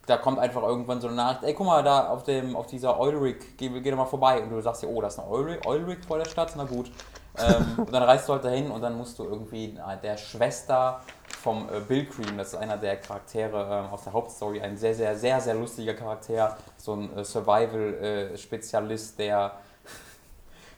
[0.05, 2.99] da kommt einfach irgendwann so eine Nachricht, ey, guck mal, da auf, dem, auf dieser
[2.99, 4.41] Oil Rig, geh, geh doch mal vorbei.
[4.41, 6.53] Und du sagst dir, oh, das ist eine Oil Rig, Oil Rig vor der Stadt,
[6.55, 6.91] na gut.
[7.38, 11.01] ähm, und dann reist du halt dahin und dann musst du irgendwie äh, der Schwester
[11.41, 14.93] vom äh, Bill Cream, das ist einer der Charaktere ähm, aus der Hauptstory, ein sehr,
[14.93, 19.53] sehr, sehr, sehr lustiger Charakter, so ein äh, Survival-Spezialist, der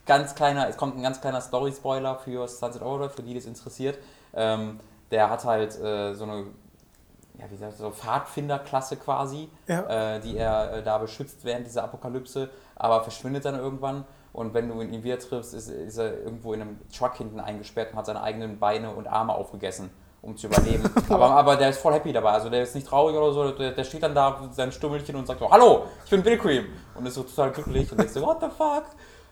[0.06, 3.98] ganz kleiner, es kommt ein ganz kleiner Story-Spoiler für Sunset Overdrive, für die das interessiert.
[4.34, 4.80] Ähm,
[5.12, 6.46] der hat halt äh, so eine
[7.40, 10.16] ja, wie gesagt, so Pfadfinderklasse quasi, Ja.
[10.16, 14.06] äh, die er äh, da beschützt während dieser Apokalypse, aber verschwindet dann irgendwann.
[14.34, 17.92] Und wenn du ihn wieder triffst, ist, ist er irgendwo in einem Truck hinten eingesperrt
[17.92, 19.90] und hat seine eigenen Beine und Arme aufgegessen,
[20.22, 20.90] um zu überleben.
[21.10, 22.32] aber, aber der ist voll happy dabei.
[22.32, 23.52] Also der ist nicht traurig oder so.
[23.52, 26.38] Der, der steht dann da mit seinem Stummelchen und sagt so, Hallo, ich bin Bill
[26.38, 26.66] Cream.
[26.96, 28.86] Und ist so total glücklich und denkt so, what the fuck?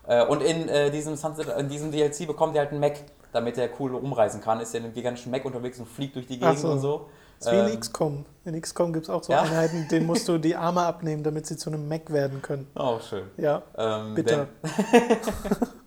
[0.09, 2.97] Äh, und in, äh, diesem Sunset, in diesem DLC bekommt er halt einen Mac,
[3.31, 4.59] damit er cool rumreisen kann.
[4.59, 6.71] Ist er in einem gigantischen Mac unterwegs und fliegt durch die Gegend so.
[6.71, 7.09] und so.
[7.37, 8.25] Das ist wie in Ähm, XCOM.
[8.43, 9.43] In XCOM gibt es auch so Ja?
[9.43, 12.67] Einheiten, denen musst du die Arme abnehmen, damit sie zu einem Mac werden können.
[12.75, 13.25] Oh, schön.
[13.37, 14.47] Ja, Ähm, bitter.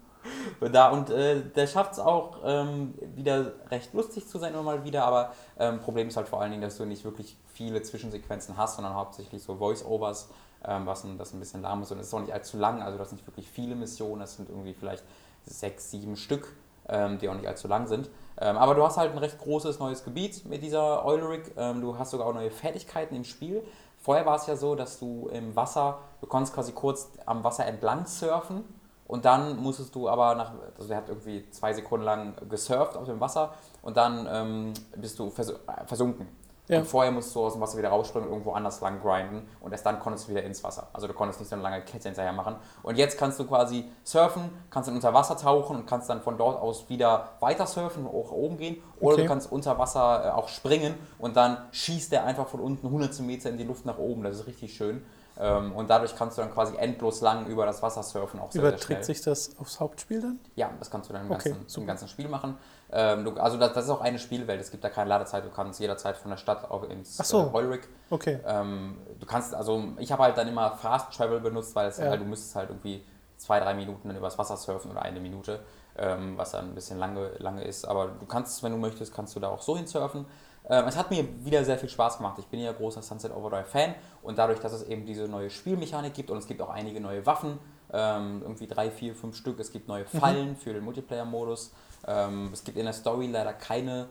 [0.73, 4.85] Da, und äh, der schafft es auch ähm, wieder recht lustig zu sein immer mal
[4.85, 8.57] wieder, aber ähm, Problem ist halt vor allen Dingen, dass du nicht wirklich viele Zwischensequenzen
[8.57, 10.31] hast, sondern hauptsächlich so Voice-Overs,
[10.65, 12.97] ähm, was das ein bisschen lahm ist und es ist auch nicht allzu lang, also
[12.97, 15.05] du hast nicht wirklich viele Missionen, das sind irgendwie vielleicht
[15.45, 16.55] sechs, sieben Stück,
[16.89, 18.09] ähm, die auch nicht allzu lang sind.
[18.41, 21.99] Ähm, aber du hast halt ein recht großes neues Gebiet mit dieser Rig, ähm, du
[21.99, 23.63] hast sogar auch neue Fertigkeiten im Spiel.
[24.01, 27.67] Vorher war es ja so, dass du im Wasser, du konntest quasi kurz am Wasser
[27.67, 28.65] entlang surfen
[29.07, 33.07] und dann musstest du aber nach, also der hat irgendwie zwei Sekunden lang gesurft auf
[33.07, 35.55] dem Wasser und dann ähm, bist du vers äh,
[35.87, 36.29] versunken.
[36.69, 36.79] Ja.
[36.79, 39.73] Und vorher musst du aus dem Wasser wieder rausspringen und irgendwo anders lang grinden und
[39.73, 40.87] erst dann konntest du wieder ins Wasser.
[40.93, 42.55] Also du konntest nicht so eine lange Kette hinterher machen.
[42.85, 46.39] Und jetzt kannst du quasi surfen, kannst dann unter Wasser tauchen und kannst dann von
[46.39, 48.81] dort aus wieder weiter surfen, auch oben gehen.
[49.01, 49.23] Oder Okay.
[49.23, 53.19] du kannst unter Wasser äh, auch springen und dann schießt der einfach von unten 100
[53.21, 54.23] Meter in die Luft nach oben.
[54.23, 55.05] Das ist richtig schön.
[55.43, 58.61] Ähm, und dadurch kannst du dann quasi endlos lang über das Wasser surfen, auch sehr,
[58.63, 58.77] sehr schnell.
[58.79, 60.39] Überträgt sich das aufs Hauptspiel dann?
[60.55, 61.81] Ja, das kannst du dann im Okay, ganzen, super.
[61.83, 62.57] im ganzen Spiel machen.
[62.93, 65.51] Ähm, du, also das, das ist auch eine Spielwelt, es gibt da keine Ladezeit, du
[65.51, 67.41] kannst jederzeit von der Stadt auch ins Ach so.
[67.41, 67.89] äh, Heurig.
[68.11, 68.39] Okay.
[68.47, 72.11] Ähm, du kannst, also ich habe halt dann immer Fast Travel benutzt, weil es Ja.
[72.11, 73.03] halt, du müsstest halt irgendwie
[73.37, 75.59] zwei, drei Minuten dann übers Wasser surfen oder eine Minute,
[75.99, 77.85] ähm, was dann ein bisschen lange, lange ist.
[77.85, 80.27] Aber du kannst, wenn du möchtest, kannst du da auch so hinsurfen.
[80.69, 82.39] Ähm, es hat mir wieder sehr viel Spaß gemacht.
[82.39, 86.15] Ich bin ja großer Sunset Overdrive Fan und dadurch, dass es eben diese neue Spielmechanik
[86.15, 87.59] gibt und es gibt auch einige neue Waffen,
[87.93, 89.59] ähm, irgendwie drei, vier, fünf Stück.
[89.59, 91.73] Es gibt neue Fallen für den Multiplayer-Modus.
[92.07, 94.09] Ähm, es gibt in der Story leider keine,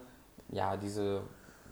[0.49, 1.21] ja, diese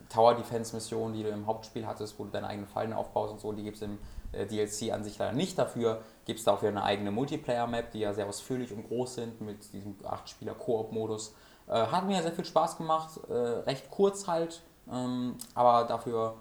[0.10, 3.40] Tower Defense Mission, die du im Hauptspiel hattest, wo du deine eigenen Fallen aufbaust und
[3.40, 4.00] so, die gibt es im
[4.32, 5.58] äh, DLC an sich leider nicht.
[5.58, 9.16] Dafür gibt es da auch wieder eine eigene Multiplayer-Map, die ja sehr ausführlich und groß
[9.16, 11.36] sind mit diesem 8-Spieler-Koop-Modus.
[11.68, 16.36] Äh, hat mir sehr viel Spaß gemacht, äh, recht kurz halt, ähm, aber dafür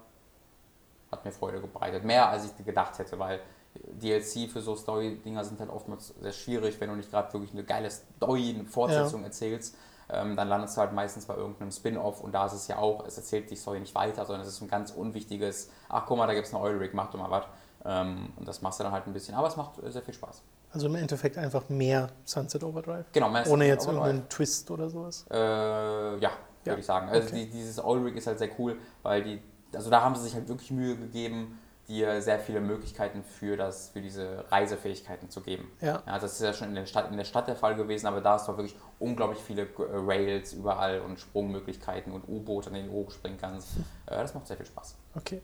[1.11, 2.03] hat mir Freude gebreitet.
[2.03, 3.39] Mehr als ich gedacht hätte, weil
[3.75, 7.63] DLC für so Story-Dinger sind halt oftmals sehr schwierig, wenn du nicht gerade wirklich eine
[7.63, 9.75] geile Story, eine Fortsetzung erzählst.
[10.11, 13.05] Ähm, dann landest du halt meistens bei irgendeinem Spin-off und da ist es ja auch,
[13.05, 16.25] es erzählt die Story nicht weiter, sondern es ist ein ganz unwichtiges, ach guck mal,
[16.25, 17.45] da gibt es eine Oil Rig, mach doch mal was.
[17.85, 20.15] Ähm, und das machst du dann halt ein bisschen, aber es macht äh, sehr viel
[20.15, 20.41] Spaß.
[20.71, 23.05] Also im Endeffekt einfach mehr Sunset Overdrive.
[23.11, 24.07] Genau, mehr Ohne jetzt Sunset Overdrive.
[24.07, 25.25] irgendeinen Twist oder sowas.
[25.31, 26.31] Äh, ja,
[26.63, 27.09] würde Ja, ich sagen.
[27.09, 27.45] Also okay.
[27.45, 29.41] die, dieses Rig ist halt sehr cool, weil die,
[29.73, 33.89] also da haben sie sich halt wirklich Mühe gegeben, dir sehr viele Möglichkeiten für, das,
[33.89, 35.71] für diese Reisefähigkeiten zu geben.
[35.81, 36.03] Ja.
[36.05, 38.21] Ja, das ist ja schon in der, Stadt, in der Stadt der Fall gewesen, aber
[38.21, 42.89] da hast du wirklich unglaublich viele äh, Rails überall und Sprungmöglichkeiten und U-Boote, an denen
[42.89, 43.77] du hochspringen kannst.
[44.05, 44.95] Äh, das macht sehr viel Spaß.
[45.15, 45.41] Okay.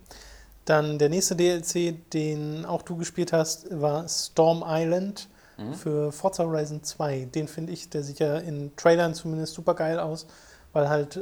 [0.65, 5.73] Dann der nächste DLC, den auch du gespielt hast, war Storm Island Mhm.
[5.73, 7.30] für Forza Horizon 2.
[7.34, 10.28] Den finde ich, der sieht ja in Trailern zumindest super geil aus,
[10.76, 11.22] weil halt, äh,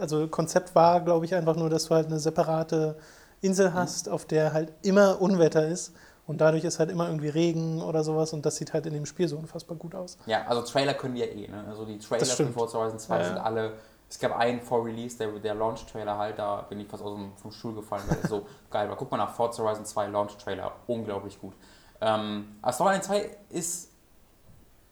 [0.00, 2.96] also Konzept war, glaube ich, einfach nur, dass du halt eine separate
[3.42, 3.74] Insel Mhm.
[3.74, 5.92] hast, auf der halt immer Unwetter ist
[6.26, 9.04] und dadurch ist halt immer irgendwie Regen oder sowas und das sieht halt in dem
[9.04, 10.16] Spiel so unfassbar gut aus.
[10.24, 11.46] Ja, also Trailer können die ja eh.
[11.48, 11.64] Ne?
[11.68, 12.52] Also die Trailer von.
[12.52, 13.72] Forza Horizon 2 Ja, sind alle.
[14.08, 17.32] Es gab einen vor Release, der, der Launch-Trailer halt, da bin ich fast aus dem,
[17.36, 18.96] vom Stuhl gefallen, weil so geil war.
[18.96, 21.54] Guck mal nach Forza Horizon 2 Launch-Trailer, unglaublich gut.
[22.00, 23.90] Ähm, aber Star Wars 2 ist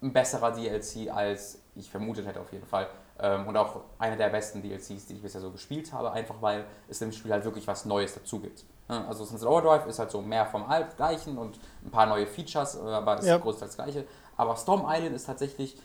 [0.02, 2.88] ein besserer DLC, als ich vermutet hätte auf jeden Fall.
[3.22, 6.64] Ähm, und auch einer der besten DLCs, die ich bisher so gespielt habe, einfach weil
[6.88, 8.64] es im Spiel halt wirklich was Neues dazu gibt.
[8.88, 12.26] Ja, Also Sunset Overdrive ist halt so mehr vom Alt gleichen und ein paar neue
[12.26, 13.38] Features, äh, aber ist Ja.
[13.38, 14.04] größtenteils das gleiche.
[14.36, 15.78] Aber Storm Island ist tatsächlich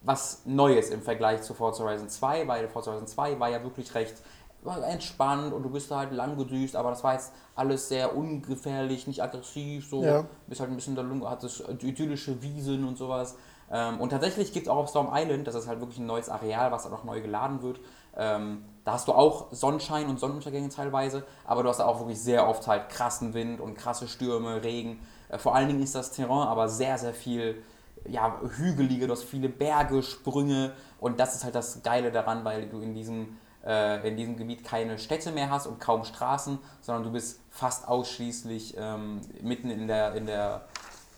[0.00, 3.94] was Neues im Vergleich zu Forza Horizon 2, weil Forza Horizon 2 war ja wirklich
[3.94, 4.16] recht
[4.64, 9.06] entspannt und du bist da halt lang gedüst, aber das war jetzt alles sehr ungefährlich,
[9.06, 10.24] nicht aggressiv, so Ja.
[10.46, 13.36] bist halt ein bisschen da, hattest idyllische Wiesen und sowas.
[13.72, 16.28] Ähm, und tatsächlich gibt es auch auf Storm Island, das ist halt wirklich ein neues
[16.28, 17.80] Areal, was auch neu geladen wird.
[18.14, 22.46] Ähm, da hast du auch Sonnenschein und Sonnenuntergänge teilweise, aber du hast auch wirklich sehr
[22.46, 25.00] oft halt krassen Wind und krasse Stürme, Regen.
[25.30, 27.62] Äh, vor allen Dingen ist das Terrain aber sehr, sehr viel
[28.06, 32.68] ja, hügelige, du hast viele Berge, Sprünge und das ist halt das Geile daran, weil
[32.68, 37.04] du in diesem, äh, in diesem Gebiet keine Städte mehr hast und kaum Straßen, sondern
[37.04, 40.66] du bist fast ausschließlich ähm, mitten in der, in der,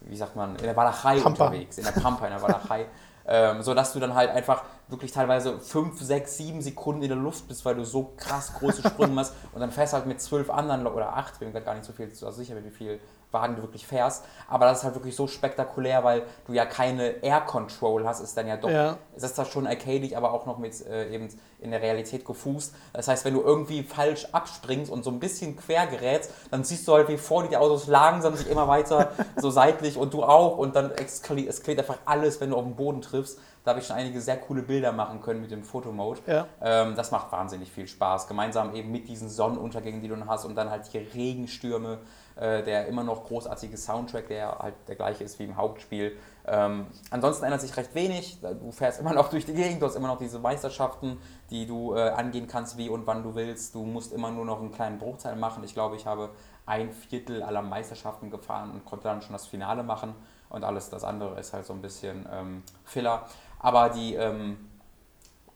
[0.07, 1.47] wie sagt man, in der Walachei Pampa.
[1.47, 2.87] unterwegs, in der Pampa, in der Walachei.
[3.27, 7.49] ähm, sodass du dann halt einfach wirklich teilweise 5, 6, 7 Sekunden in der Luft
[7.49, 10.87] bist, weil du so krass große Sprünge machst und dann fährst halt mit zwölf anderen
[10.87, 13.01] oder acht, bin mir gar nicht so viel so sicher, wie viel
[13.35, 14.25] Wagen du wirklich fährst.
[14.49, 18.35] Aber das ist halt wirklich so spektakulär, weil du ja keine Air Control hast, ist
[18.37, 18.97] dann ja doch Ja.
[19.15, 22.75] es ist zwar schon arcadig, aber auch noch mit äh, eben in der Realität gefußt.
[22.93, 26.87] Das heißt, wenn du irgendwie falsch abspringst und so ein bisschen quer gerätst, dann siehst
[26.87, 30.23] du halt, wie vor dir die Autos langsam sich immer weiter so seitlich und du
[30.23, 33.39] auch und dann eskaliert, einfach alles, wenn du auf den Boden triffst.
[33.65, 36.21] Da habe ich schon einige sehr coole Bilder machen können mit dem Fotomode.
[36.27, 36.47] Ja.
[36.61, 38.29] Ähm, das macht wahnsinnig viel Spaß.
[38.29, 41.99] Gemeinsam eben mit diesen Sonnenuntergängen, die du dann hast und dann halt die Regenstürme,
[42.37, 46.17] äh, der immer noch großartige Soundtrack, der halt der gleiche ist wie im Hauptspiel.
[46.47, 48.41] Ähm, ansonsten ändert sich recht wenig.
[48.41, 51.19] Du fährst immer noch durch die Gegend, du hast immer noch diese Meisterschaften,
[51.51, 53.75] die du äh, angehen kannst, wie und wann du willst.
[53.75, 55.63] Du musst immer nur noch einen kleinen Bruchteil machen.
[55.65, 56.31] Ich glaube, ich habe
[56.67, 60.15] ein Viertel aller Meisterschaften gefahren und konnte dann schon das Finale machen.
[60.49, 63.27] Und alles das andere ist halt so ein bisschen ähm, Filler.
[63.59, 64.71] Aber die, ähm,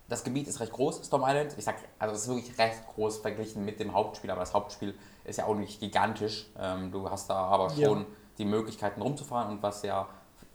[0.08, 1.54] das Gebiet ist recht groß, Storm Island.
[1.58, 4.94] Ich sag, also es ist wirklich recht groß verglichen mit dem Hauptspiel, aber das Hauptspiel
[5.28, 6.46] ist ja auch nicht gigantisch.
[6.58, 8.06] Ähm, du hast da aber schon Ja.
[8.38, 10.06] die Möglichkeiten rumzufahren und was ja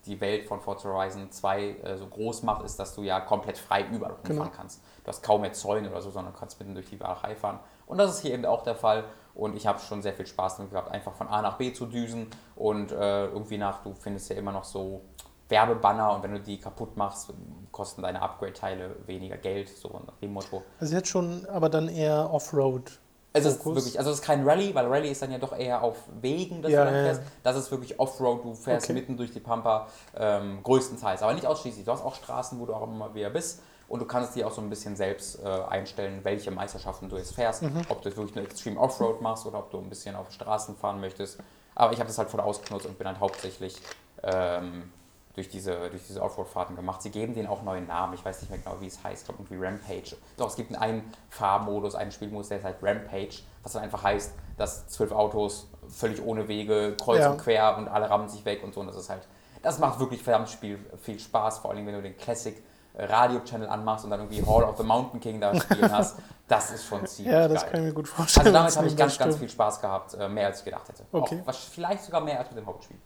[0.05, 3.57] die Welt von Forza Horizon 2 äh, so groß macht, ist, dass du ja komplett
[3.57, 4.51] frei überall rumfahren Genau.
[4.53, 4.81] kannst.
[5.03, 7.59] Du hast kaum mehr Zäune oder so, sondern kannst mitten durch die Walachei fahren.
[7.85, 9.05] Und das ist hier eben auch der Fall.
[9.33, 11.85] Und ich habe schon sehr viel Spaß damit gehabt, einfach von A nach B zu
[11.85, 15.01] düsen und äh, irgendwie nach, du findest ja immer noch so
[15.49, 17.33] Werbebanner und wenn du die kaputt machst,
[17.71, 20.63] kosten deine Upgrade-Teile weniger Geld, so nach dem Motto.
[20.79, 22.99] Also jetzt schon, aber dann eher Offroad.
[23.35, 25.81] Es ist wirklich, also es ist kein Rallye, weil Rallye ist dann ja doch eher
[25.81, 27.21] auf Wegen, dass Ja, du dann ja, fährst.
[27.41, 28.93] Das ist wirklich Offroad, du fährst Okay.
[28.93, 31.83] mitten durch die Pampa, ähm, größtenteils, aber nicht ausschließlich.
[31.83, 34.51] Du hast auch Straßen, wo du auch immer wieder bist und du kannst dir auch
[34.51, 37.63] so ein bisschen selbst äh, einstellen, welche Meisterschaften du jetzt fährst.
[37.63, 37.81] Mhm.
[37.89, 40.75] Ob du jetzt wirklich eine Extreme Offroad machst oder ob du ein bisschen auf Straßen
[40.75, 41.39] fahren möchtest.
[41.73, 43.77] Aber ich habe das halt voll ausgenutzt und bin dann hauptsächlich
[44.21, 44.91] ähm,
[45.35, 47.01] durch diese, durch diese Offroad-Fahrten gemacht.
[47.01, 48.13] Sie geben denen auch neuen Namen.
[48.13, 49.21] Ich weiß nicht mehr genau, wie es heißt.
[49.23, 50.15] Ich glaube, irgendwie Rampage.
[50.37, 54.31] Doch, es gibt einen Fahrmodus, einen Spielmodus, der ist halt Rampage, was dann einfach heißt,
[54.57, 57.31] dass zwölf Autos völlig ohne Wege kreuz Ja.
[57.31, 58.81] und quer und alle rammen sich weg und so.
[58.81, 59.27] Und das ist halt,
[59.63, 62.61] das macht wirklich verdammt viel, viel Spaß, vor allem wenn du den Classic
[62.95, 66.17] Radio-Channel anmachst und dann irgendwie Hall of the Mountain King da spielen hast.
[66.47, 67.71] Das ist schon ziemlich Ja, das geil.
[67.71, 68.45] kann ich mir gut vorstellen.
[68.47, 71.03] Also damit habe ich ganz, ganz viel Spaß gehabt, äh, mehr als ich gedacht hätte.
[71.11, 71.39] Okay.
[71.41, 72.97] Auch, was, vielleicht sogar mehr als mit dem Hauptspiel.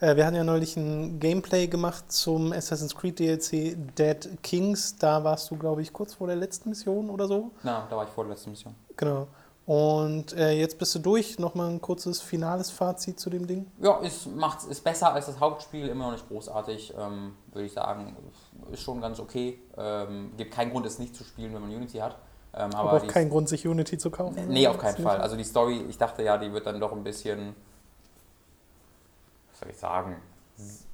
[0.00, 4.96] Äh, wir hatten ja neulich ein Gameplay gemacht zum Assassin's Creed DLC Dead Kings.
[4.96, 7.50] Da warst du, glaube ich, kurz vor der letzten Mission oder so.
[7.62, 8.74] Na, da war ich vor der letzten Mission.
[8.96, 9.26] Genau.
[9.66, 11.38] Und äh, jetzt bist du durch.
[11.38, 13.66] Nochmal ein kurzes finales Fazit zu dem Ding.
[13.82, 17.72] Ja, ist, macht's, ist besser als das Hauptspiel, immer noch nicht großartig, ähm, würde ich
[17.74, 18.16] sagen.
[18.72, 19.60] Ist schon ganz okay.
[19.76, 22.16] Ähm, gibt keinen Grund, es nicht zu spielen, wenn man Unity hat.
[22.54, 24.48] Ähm, Aber, aber auch die- kein Grund, sich Unity zu kaufen.
[24.48, 24.96] Nee, auf keinen.
[25.02, 25.18] Fall.
[25.20, 27.54] Also die Story, ich dachte ja, die wird dann doch ein bisschen,
[29.58, 30.16] soll ich sagen,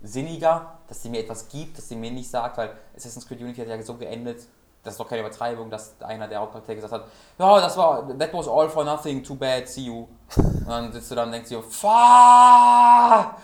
[0.03, 3.61] sinniger, dass sie mir etwas gibt, dass sie mir nicht sagt, weil Assassin's Creed Unity
[3.61, 4.47] hat ja so geendet,
[4.83, 7.05] das ist doch keine Übertreibung, dass einer der Hauptcharaktere gesagt hat,
[7.39, 10.07] ja, das war, that was all for nothing, too bad, see you.
[10.37, 13.35] Und dann sitzt du da und denkst dir, fuck!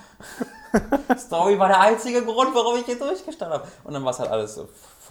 [1.18, 3.68] Story war der einzige Grund, warum ich hier durchgestanden habe.
[3.84, 4.60] Und dann war es halt alles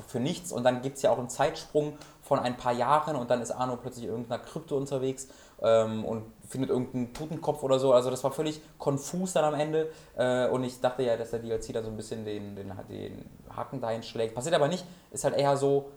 [0.08, 0.52] für nichts.
[0.52, 1.98] Und dann gibt es ja auch einen Zeitsprung
[2.30, 5.30] von ein paar Jahren und dann ist Arno plötzlich in irgendeiner Krypto unterwegs
[5.64, 7.92] ähm, und findet irgendeinen Totenkopf oder so.
[7.92, 9.90] Also das war völlig konfus dann am Ende.
[10.16, 13.26] Äh, und ich dachte ja, dass der DLC da so ein bisschen den, den, den
[13.56, 14.36] Haken dahin schlägt.
[14.36, 14.86] Passiert aber nicht.
[15.10, 15.90] Ist halt eher so,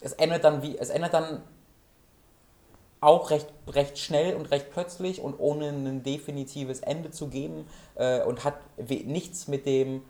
[0.00, 1.42] es endet dann wie, es endet dann
[3.02, 7.66] auch recht, recht schnell und recht plötzlich und ohne ein definitives Ende zu geben
[7.96, 10.04] äh, und hat nichts mit dem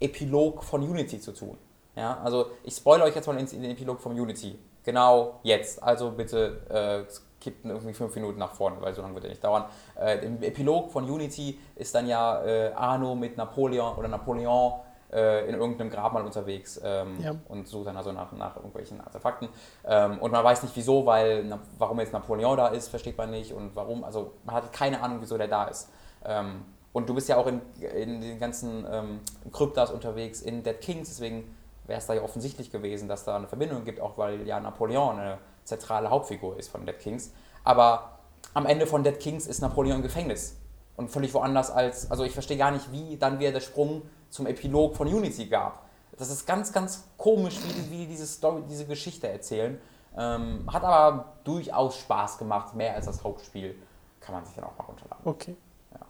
[0.00, 1.58] Epilog von Unity zu tun.
[1.96, 4.58] Ja, also ich spoilere euch jetzt mal in den Epilog von Unity.
[4.86, 5.82] Genau jetzt.
[5.82, 6.60] Also bitte
[7.08, 9.64] äh, kippt irgendwie fünf Minuten nach vorne, weil so lange wird er nicht dauern.
[10.00, 14.74] Äh, Im Epilog von Unity ist dann ja äh, Arno mit Napoleon oder Napoleon
[15.12, 17.34] äh, in irgendeinem Grabmal unterwegs ähm, Ja.
[17.48, 19.48] und sucht dann also nach, nach irgendwelchen Artefakten.
[19.84, 23.30] Ähm, und man weiß nicht wieso, weil na, warum jetzt Napoleon da ist, versteht man
[23.32, 25.90] nicht und warum, also man hat keine Ahnung, wieso der da ist.
[26.24, 29.20] Ähm, und du bist ja auch in, in den ganzen ähm,
[29.52, 31.54] Kryptas unterwegs in Dead Kings, deswegen
[31.86, 35.18] wäre es da ja offensichtlich gewesen, dass da eine Verbindung gibt, auch weil ja Napoleon
[35.18, 37.32] eine zentrale Hauptfigur ist von Dead Kings.
[37.64, 38.18] Aber
[38.54, 40.56] am Ende von Dead Kings ist Napoleon im Gefängnis
[40.96, 44.46] und völlig woanders als, also ich verstehe gar nicht, wie dann wieder der Sprung zum
[44.46, 45.84] Epilog von Unity gab.
[46.16, 49.78] Das ist ganz, ganz komisch, wie die, wie diese Story, diese Geschichte erzählen.
[50.16, 53.74] Ähm, hat aber durchaus Spaß gemacht, mehr als das Hauptspiel.
[54.20, 55.26] Kann man sich dann auch mal runterladen.
[55.26, 55.56] Okay.
[55.92, 56.00] Ja.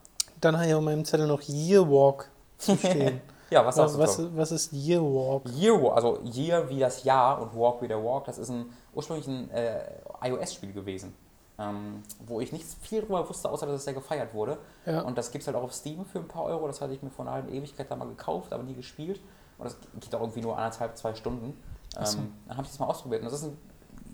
[0.40, 3.20] Dann habe ich auf meinem Zettel noch Year Walk zu stehen.
[3.50, 4.24] Ja, was sagst was, du?
[4.36, 5.42] was, was ist Year Walk?
[5.56, 8.66] Year, Wa- also Year wie das Jahr und Walk wie der Walk, das ist ein
[8.94, 9.82] ursprünglich ein äh,
[10.22, 11.14] iOS-Spiel gewesen,
[11.58, 14.58] ähm, wo ich nicht viel darüber wusste, außer dass es sehr gefeiert wurde.
[14.84, 15.02] Ja.
[15.02, 16.66] Und das gibt es halt auch auf Steam für ein paar Euro.
[16.66, 19.20] Das hatte ich mir vor einer halben Ewigkeit da mal gekauft, aber nie gespielt.
[19.58, 21.56] Und das geht auch irgendwie nur anderthalb, zwei Stunden.
[21.96, 22.18] Ach so.
[22.18, 23.22] Ähm, dann habe ich das mal ausprobiert.
[23.22, 23.58] Und das ist ein,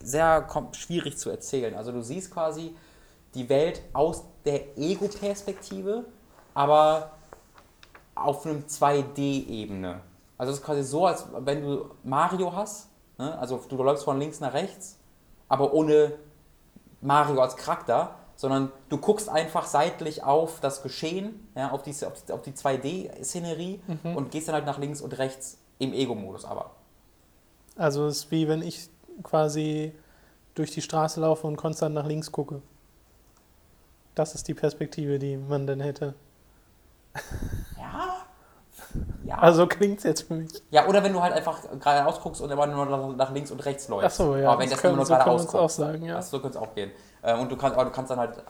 [0.02, 1.74] sehr schwierig zu erzählen.
[1.74, 2.76] Also du siehst quasi
[3.34, 6.04] die Welt aus der Ego-Perspektive,
[6.54, 7.12] aber
[8.24, 10.00] auf einem 2D-Ebene.
[10.38, 13.38] Also es ist quasi so, als wenn du Mario hast, ne?
[13.38, 14.98] also du läufst von links nach rechts,
[15.48, 16.12] aber ohne
[17.00, 22.14] Mario als Charakter, sondern du guckst einfach seitlich auf das Geschehen, ja, auf, diese, auf
[22.24, 24.16] die, auf die 2D-Szenerie Mhm.
[24.16, 26.70] und gehst dann halt nach links und rechts Im Ego-Modus aber.
[27.76, 28.88] Also es ist wie wenn ich
[29.22, 29.92] quasi
[30.54, 32.62] durch die Straße laufe und konstant nach links gucke.
[34.14, 36.14] Das ist die Perspektive, die man dann hätte.
[37.78, 38.01] Ja.
[39.24, 39.38] Ja.
[39.38, 40.50] Also klingt es jetzt für mich.
[40.70, 43.64] ja, oder wenn du halt einfach geradeaus guckst und immer nur nach, nach links und
[43.64, 44.20] rechts läufst.
[44.20, 44.50] Achso, ja.
[44.50, 45.76] Aber wenn das, immer können, nur so können wir geradeaus uns auch guckst.
[45.76, 46.14] sagen, ja.
[46.16, 46.90] Das, so könnte es auch gehen.
[47.22, 48.42] Äh, Und du kannst, aber du kannst dann halt,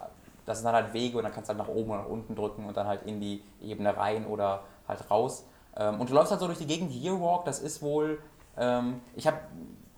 [0.46, 2.34] das sind dann halt Wege und dann kannst du halt nach oben oder nach unten
[2.34, 5.44] drücken und dann halt in die Ebene rein oder halt raus.
[5.76, 6.92] Ähm, Und du läufst halt so durch die Gegend.
[6.92, 8.18] Yearwalk, das ist wohl,
[8.58, 9.38] ähm, ich habe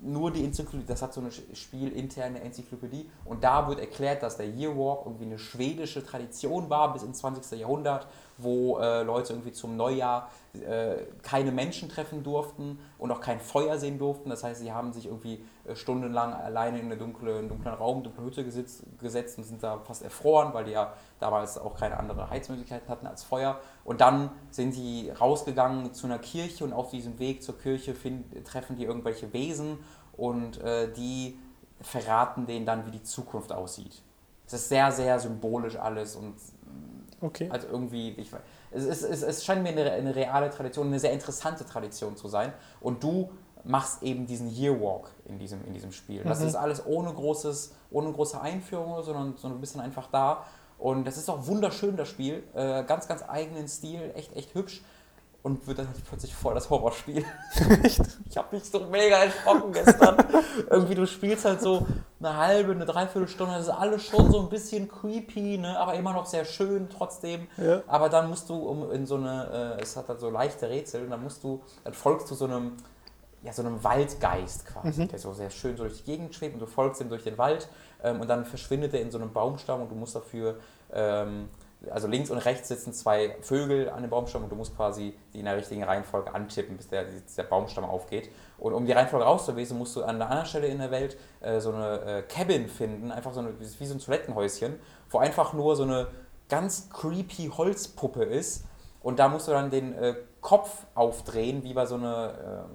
[0.07, 4.47] nur die Enzyklopädie, das hat so eine spielinterne Enzyklopädie und da wird erklärt, dass der
[4.47, 7.59] Yearwalk irgendwie eine schwedische Tradition war bis ins 20.
[7.59, 8.07] Jahrhundert,
[8.39, 13.79] wo äh, Leute irgendwie zum Neujahr äh, keine Menschen treffen durften und auch kein Feuer
[13.79, 14.31] sehen durften.
[14.31, 18.25] Das heißt, sie haben sich irgendwie äh, stundenlang alleine in einen dunklen, dunklen Raum, dunkle
[18.25, 22.31] Hütte gesitzt, gesetzt und sind da fast erfroren, weil die ja damals auch keine andere
[22.31, 23.61] Heizmöglichkeiten hatten als Feuer.
[23.85, 28.45] Und dann sind sie rausgegangen zu einer Kirche und auf diesem Weg zur Kirche find,
[28.47, 29.79] treffen die irgendwelche Wesen
[30.17, 31.39] und äh, die
[31.81, 34.03] verraten denen dann, wie die Zukunft aussieht.
[34.47, 36.35] Es ist sehr, sehr symbolisch alles und
[37.25, 37.49] Okay.
[37.51, 38.39] also irgendwie, ich, weiß-
[38.73, 42.29] es, es, es, es scheint mir eine, eine reale Tradition, eine sehr interessante Tradition zu
[42.29, 42.53] sein.
[42.81, 43.31] Und du
[43.65, 46.23] machst eben diesen Yearwalk in diesem, in diesem Spiel.
[46.25, 46.49] Das Mhm.
[46.49, 50.45] ist alles ohne, großes, ohne große Einführung, sondern, sondern ein bisschen einfach da.
[50.79, 52.43] Und das ist auch wunderschön, das Spiel.
[52.55, 54.83] Äh, ganz, ganz eigenen Stil, echt, echt hübsch.
[55.45, 57.23] Und wird dann halt plötzlich voll das Horrorspiel.
[58.31, 60.17] Ich habe mich so mega erschrocken gestern.
[60.71, 61.87] Irgendwie, du spielst halt so
[62.19, 65.79] eine halbe, eine Dreiviertelstunde, das ist alles schon so ein bisschen creepy, ne?
[65.79, 67.47] aber immer noch sehr schön trotzdem.
[67.59, 67.83] Ja.
[67.87, 71.05] Aber dann musst du um in so eine, äh, es hat halt so leichte Rätsel,
[71.05, 72.73] und dann musst du, dann folgst du so einem,
[73.43, 76.61] ja, so einem Waldgeist quasi, der so sehr schön so durch die Gegend schwebt und
[76.61, 77.69] du folgst ihm durch den Wald
[78.03, 80.57] ähm, und dann verschwindet er in so einem Baumstamm und du musst dafür,
[80.91, 81.51] ähm,
[81.91, 85.41] also links und rechts sitzen zwei Vögel an dem Baumstamm und du musst quasi die
[85.41, 88.31] in der richtigen Reihenfolge antippen, bis der, der Baumstamm aufgeht.
[88.59, 91.61] Und um die Reihenfolge rauszulesen, musst du an einer anderen Stelle in der Welt äh,
[91.61, 94.79] so eine äh, Cabin finden, einfach so eine, wie so ein Toilettenhäuschen,
[95.11, 96.09] wo einfach nur so eine
[96.49, 98.65] ganz creepy Holzpuppe ist.
[99.03, 102.67] Und da musst du dann den äh, Kopf aufdrehen, wie bei so einer,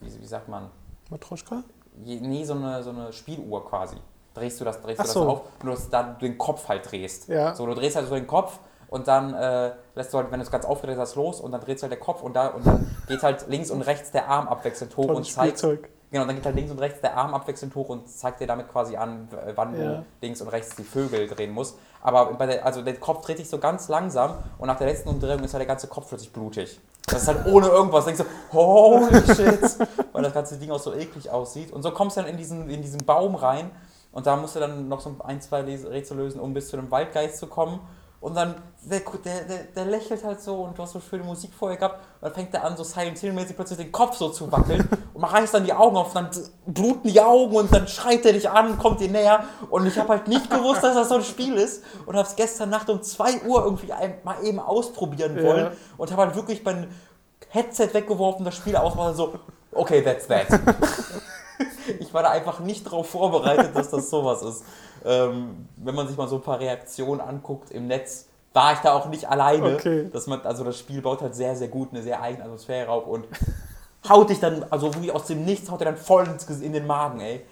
[0.00, 0.70] äh, wie, wie sagt man,
[1.10, 1.64] Matroschka?
[2.04, 3.96] Nee, so eine, so eine Spieluhr quasi.
[4.34, 5.28] Drehst du das, drehst Ach du das so.
[5.28, 7.28] auf und du hast da den Kopf halt drehst.
[7.28, 7.54] Ja.
[7.54, 8.58] So, du drehst halt so den Kopf
[8.88, 11.60] und dann äh, lässt du halt, wenn du es ganz aufgedreht hast, los und dann
[11.60, 14.48] dreht halt der Kopf und da und dann geht halt links und rechts der Arm
[14.48, 15.58] abwechselnd hoch und zeigt.
[15.58, 15.88] Spielzeug.
[16.10, 18.68] Genau, dann geht halt links und rechts der Arm abwechselnd hoch und zeigt dir damit
[18.70, 19.92] quasi an, wann Ja.
[19.94, 21.78] du links und rechts die Vögel drehen musst.
[22.02, 25.08] Aber bei der, also der Kopf dreht sich so ganz langsam und nach der letzten
[25.08, 26.78] Umdrehung ist halt der ganze Kopf plötzlich blutig.
[27.06, 28.04] Das ist halt ohne irgendwas.
[28.04, 28.26] Denkst du,
[28.56, 29.60] holy shit,
[30.12, 31.72] weil das ganze Ding auch so eklig aussieht.
[31.72, 33.70] Und so kommst du dann in diesen, in diesen Baum rein
[34.12, 36.90] und da musst du dann noch so ein, zwei Rätsel lösen, um bis zu dem
[36.90, 37.80] Waldgeist zu kommen.
[38.20, 41.76] Und dann, der, der, der, lächelt halt so und du hast so schöne Musik vorher
[41.76, 41.96] gehabt.
[42.20, 44.88] Und dann fängt er an, so Silent Hill-mäßig plötzlich den Kopf so zu wackeln.
[45.14, 46.30] und man reißt dann die Augen auf, und dann
[46.66, 49.42] bluten die Augen und dann schreit er dich an, kommt dir näher.
[49.70, 51.82] Und ich habe halt nicht gewusst, dass das so ein Spiel ist.
[52.06, 55.42] Und habe es gestern Nacht um 2 Uhr irgendwie ein, mal eben ausprobieren Ja.
[55.42, 55.72] wollen.
[55.96, 56.94] Und habe halt wirklich mein
[57.48, 59.34] Headset weggeworfen, das Spiel ausmachen, so,
[59.72, 60.46] okay, that's that.
[61.98, 64.64] ich war da einfach nicht drauf vorbereitet, dass das sowas ist.
[65.04, 68.92] Ähm, wenn man sich mal so ein paar Reaktionen anguckt im Netz, war ich da
[68.92, 69.74] auch nicht alleine.
[69.74, 70.08] Okay.
[70.12, 73.06] Dass man, also das Spiel baut halt sehr, sehr gut eine sehr eigene Atmosphäre auf
[73.06, 73.26] und
[74.08, 76.26] haut dich dann, also wie aus dem Nichts, haut dir dann voll
[76.60, 77.44] in den Magen, ey.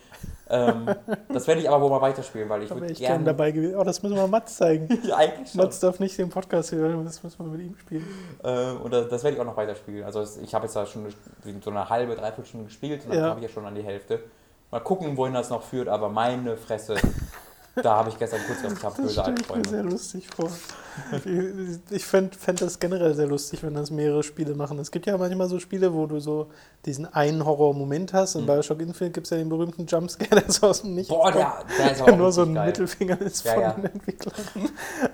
[0.51, 0.87] Ähm,
[1.33, 3.25] das werde ich aber wohl mal weiterspielen, weil ich würde ich gern gerne.
[3.25, 3.77] dabei gewesen.
[3.77, 4.89] Oh, das müssen wir Mats zeigen.
[5.05, 5.61] Ja, eigentlich schon.
[5.61, 8.07] Mats darf nicht den Podcast hören, das müssen wir mit ihm spielen.
[8.43, 10.05] Äh, und das, das werde ich auch noch weiterspielen.
[10.05, 11.07] Also ich habe jetzt da schon
[11.63, 13.31] so eine halbe, dreiviertel Stunde gespielt und dann Ja.
[13.31, 14.21] habe ich ja schon an die Hälfte.
[14.73, 16.95] Mal gucken, wohin das noch führt, aber meine Fresse,
[17.77, 19.65] da habe ich gestern kurz gesagt, ich habe Das böse Albträume.
[19.69, 20.51] sehr lustig vor.
[21.25, 24.79] Ich, ich fände fänd das generell sehr lustig, wenn das mehrere Spiele machen.
[24.81, 26.49] Es gibt ja manchmal so Spiele, wo du so
[26.85, 28.35] diesen einen Horror-Moment hast.
[28.35, 28.47] In Mhm.
[28.47, 31.53] Bioshock Infinite gibt es ja den berühmten Jumpscare, der so aus dem Nichts Boah, der,
[31.79, 32.67] der ist aber der auch nur so ein geil.
[32.67, 33.73] Mittelfinger ist Ja, von ja.
[33.73, 34.35] den Entwicklern.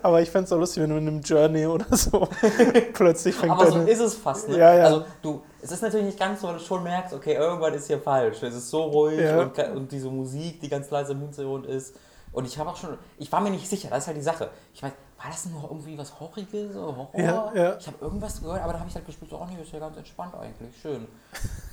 [0.02, 2.26] Aber ich fände es auch lustig, wenn du in einem Journey oder so
[2.94, 4.58] plötzlich fängt Aber so ist es fast, ne?
[4.58, 4.84] Ja, ja.
[4.84, 7.86] Also du, es ist natürlich nicht ganz so, weil du schon merkst, okay, irgendwas ist
[7.88, 8.42] hier falsch.
[8.42, 9.40] Es ist so ruhig Ja.
[9.42, 11.94] und, und diese Musik, die ganz leise im Hintergrund ist.
[12.36, 14.50] Und ich habe auch schon, ich war mir nicht sicher, das ist halt die Sache.
[14.74, 17.10] Ich weiß, war das nur irgendwie was Horriges oder Horror?
[17.18, 17.76] Ja, ja.
[17.78, 19.78] Ich habe irgendwas gehört, aber dann habe ich halt gespielt, so, oh nee, ist ja
[19.78, 21.08] ganz entspannt eigentlich, schön.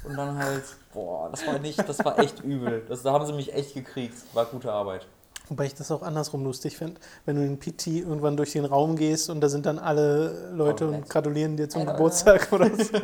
[0.05, 2.85] Und dann halt, boah, das war nicht, das war echt übel.
[2.87, 4.15] Das, da haben sie mich echt gekriegt.
[4.33, 5.05] War gute Arbeit.
[5.49, 8.95] Wobei ich das auch andersrum lustig finde, wenn du in PT irgendwann durch den Raum
[8.95, 12.83] gehst und da sind dann alle Leute und gratulieren dir zum Hey, Geburtstag oder so.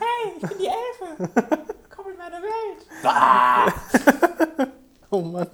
[0.00, 1.30] Hey, ich bin die Elfe.
[1.94, 2.86] Komm in meine Welt.
[3.04, 3.70] Ah!
[5.12, 5.48] Oh Mann.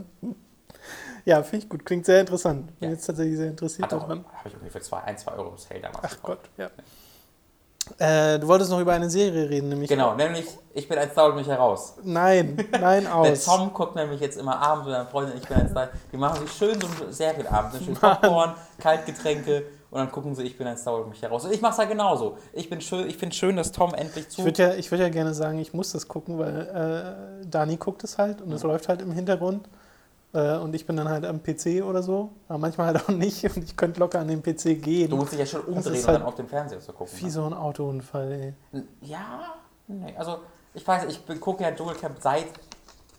[1.26, 1.84] Ja, finde ich gut.
[1.84, 2.78] Klingt sehr interessant.
[2.78, 2.94] Bin Ja.
[2.94, 4.24] jetzt tatsächlich sehr interessiert daran.
[4.32, 6.22] habe ich irgendwie für zwei, ein, zwei Euro im Sale damals Ach gekauft.
[6.22, 6.70] Gott, ja.
[7.98, 9.88] Äh, du wolltest noch über eine Serie reden, nämlich.
[9.88, 11.94] Genau, nämlich Ich bin ein Star und mich heraus.
[12.02, 13.44] Nein, nein, Der aus.
[13.44, 15.88] Tom guckt nämlich jetzt immer abends mit seiner Freundin, ich bin ein Star.
[16.12, 17.80] Die machen sich schön so einen Serienabend, ne?
[17.84, 21.44] schön Popcorn, Kaltgetränke und dann gucken sie, ich bin ein Star und mich heraus.
[21.44, 22.38] Und ich mach's halt genauso.
[22.52, 24.40] Ich bin schön, ich finde schön, dass Tom endlich zu.
[24.40, 27.76] Ich würde ja, ich würd ja gerne sagen, ich muss das gucken, weil äh, Dani
[27.76, 29.68] guckt es halt und es läuft halt im Hintergrund.
[30.36, 32.30] Äh, und ich bin dann halt am PC oder so.
[32.46, 33.42] Aber manchmal halt auch nicht.
[33.56, 35.08] Und ich könnte locker an den PC gehen.
[35.08, 37.18] du musst dich ja schon umdrehen und halt dann auf den Fernseher zu gucken.
[37.18, 37.30] Wie Ne?
[37.30, 38.82] so ein Autounfall, ey.
[39.00, 39.54] Ja,
[39.86, 40.40] nee, also
[40.74, 42.48] ich weiß, ich gucke ja Dschungelcamp seit,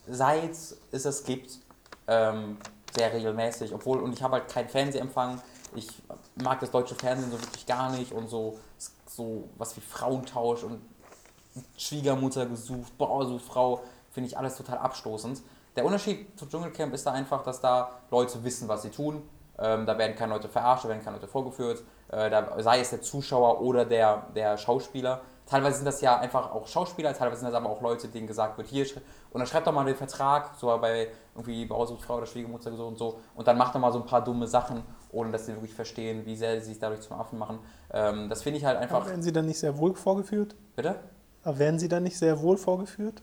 [0.07, 1.57] seit es es gibt,
[2.07, 2.57] ähm,
[2.95, 5.41] sehr regelmäßig, obwohl, und ich habe halt keinen Fernsehempfang,
[5.75, 5.87] ich
[6.35, 8.59] mag das deutsche Fernsehen so wirklich gar nicht und so,
[9.07, 10.81] so was wie Frauentausch und
[11.77, 15.41] Schwiegermutter gesucht, Bauer sucht Frau, finde ich alles total abstoßend.
[15.77, 19.21] Der Unterschied zu Dschungelcamp ist da einfach, dass da Leute wissen, was sie tun.
[19.59, 21.83] Ähm, da werden keine Leute verarscht, da werden keine Leute vorgeführt.
[22.09, 25.21] Äh, da, sei es der Zuschauer oder der, der Schauspieler.
[25.45, 28.57] Teilweise sind das ja einfach auch Schauspieler, teilweise sind das aber auch Leute, denen gesagt
[28.57, 28.97] wird, hier, sch-
[29.31, 32.97] und dann schreibt doch mal den Vertrag, so bei irgendwie Bausuchtfrau oder Schwiegermutter so und
[32.97, 35.73] so, und dann macht doch mal so ein paar dumme Sachen, ohne dass sie wirklich
[35.73, 37.59] verstehen, wie sehr sie sich dadurch zum Affen machen.
[37.93, 38.97] Ähm, das finde ich halt einfach.
[38.97, 40.55] Aber werden sie dann nicht sehr wohl vorgeführt?
[40.75, 40.95] Bitte?
[41.43, 43.21] Aber werden sie dann nicht sehr wohl vorgeführt?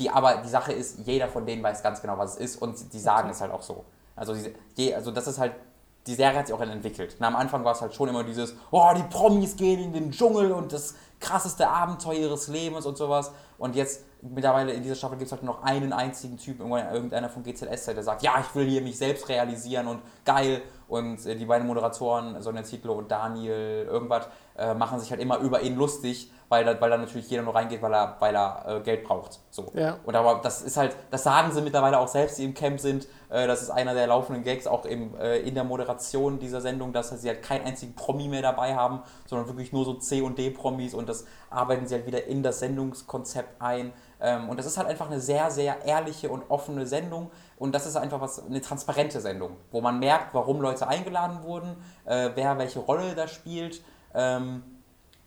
[0.00, 2.92] Die, aber die Sache ist, jeder von denen weiß ganz genau, was es ist und
[2.92, 3.32] die sagen Okay.
[3.32, 3.84] es halt auch so.
[4.16, 4.34] Also,
[4.74, 5.52] je, also das ist halt,
[6.06, 7.16] die Serie hat sich auch entwickelt.
[7.18, 10.10] Na, am Anfang war es halt schon immer dieses, oh, die Promis gehen in den
[10.10, 13.30] Dschungel und das krasseste Abenteuer ihres Lebens und sowas.
[13.58, 17.42] Und jetzt, mittlerweile in dieser Staffel gibt es halt noch einen einzigen Typen, irgendeiner von
[17.42, 20.62] GZSZ, der sagt, ja, ich will hier mich selbst realisieren und geil.
[20.88, 25.38] Und äh, die beiden Moderatoren, Sonja Zietlow und Daniel irgendwas, äh, machen sich halt immer
[25.38, 28.64] über ihn lustig, weil, da, weil da natürlich jeder nur reingeht, weil er, weil er
[28.66, 29.38] äh, Geld braucht.
[29.50, 29.70] So.
[29.72, 29.98] Ja.
[30.04, 33.06] Und aber das ist halt, das sagen sie mittlerweile auch selbst, die im Camp sind.
[33.28, 36.92] Äh, das ist einer der laufenden Gags auch im, äh, in der Moderation dieser Sendung,
[36.92, 40.38] dass sie halt keinen einzigen Promi mehr dabei haben, sondern wirklich nur so C und
[40.38, 43.92] D-Promis und das arbeiten sie halt wieder in das Sendungskonzept ein.
[44.20, 47.30] Ähm, und das ist halt einfach eine sehr, sehr ehrliche und offene Sendung.
[47.58, 51.76] Und das ist einfach was, eine transparente Sendung, wo man merkt, warum Leute eingeladen wurden,
[52.06, 53.82] äh, wer welche Rolle da spielt.
[54.14, 54.64] Ähm,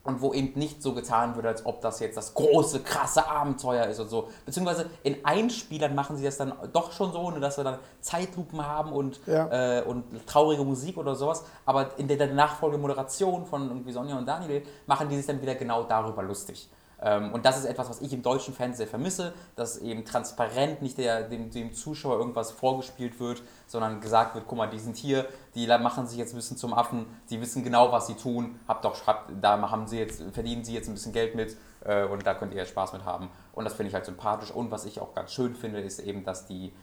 [0.06, 3.86] und wo eben nicht so getan wird, als ob das jetzt das große, krasse Abenteuer
[3.88, 4.30] ist und so.
[4.46, 8.92] Beziehungsweise in Einspielern machen sie das dann doch schon so, dass wir dann Zeitlupen haben
[8.92, 9.80] und, Ja.
[9.80, 11.46] äh, und traurige Musik oder sowas.
[11.66, 15.42] Aber in der, der nachfolgenden Moderation von irgendwie Sonja und Daniel machen die sich dann
[15.42, 16.70] wieder genau darüber lustig.
[17.02, 20.98] Ähm, und das ist etwas, was ich im deutschen Fernsehen vermisse, dass eben transparent nicht
[20.98, 25.28] der, dem, dem Zuschauer irgendwas vorgespielt wird, sondern gesagt wird, guck mal, die sind hier,
[25.56, 28.86] die machen sich jetzt ein bisschen zum Affen, die wissen genau, was sie tun, habt
[28.86, 32.26] doch, habt, da haben sie jetzt, verdienen sie jetzt ein bisschen Geld mit äh, und
[32.26, 33.30] da könnt ihr Spaß mit haben.
[33.54, 34.52] Und das finde ich halt sympathisch.
[34.52, 36.74] Und was ich auch ganz schön finde, ist eben, dass die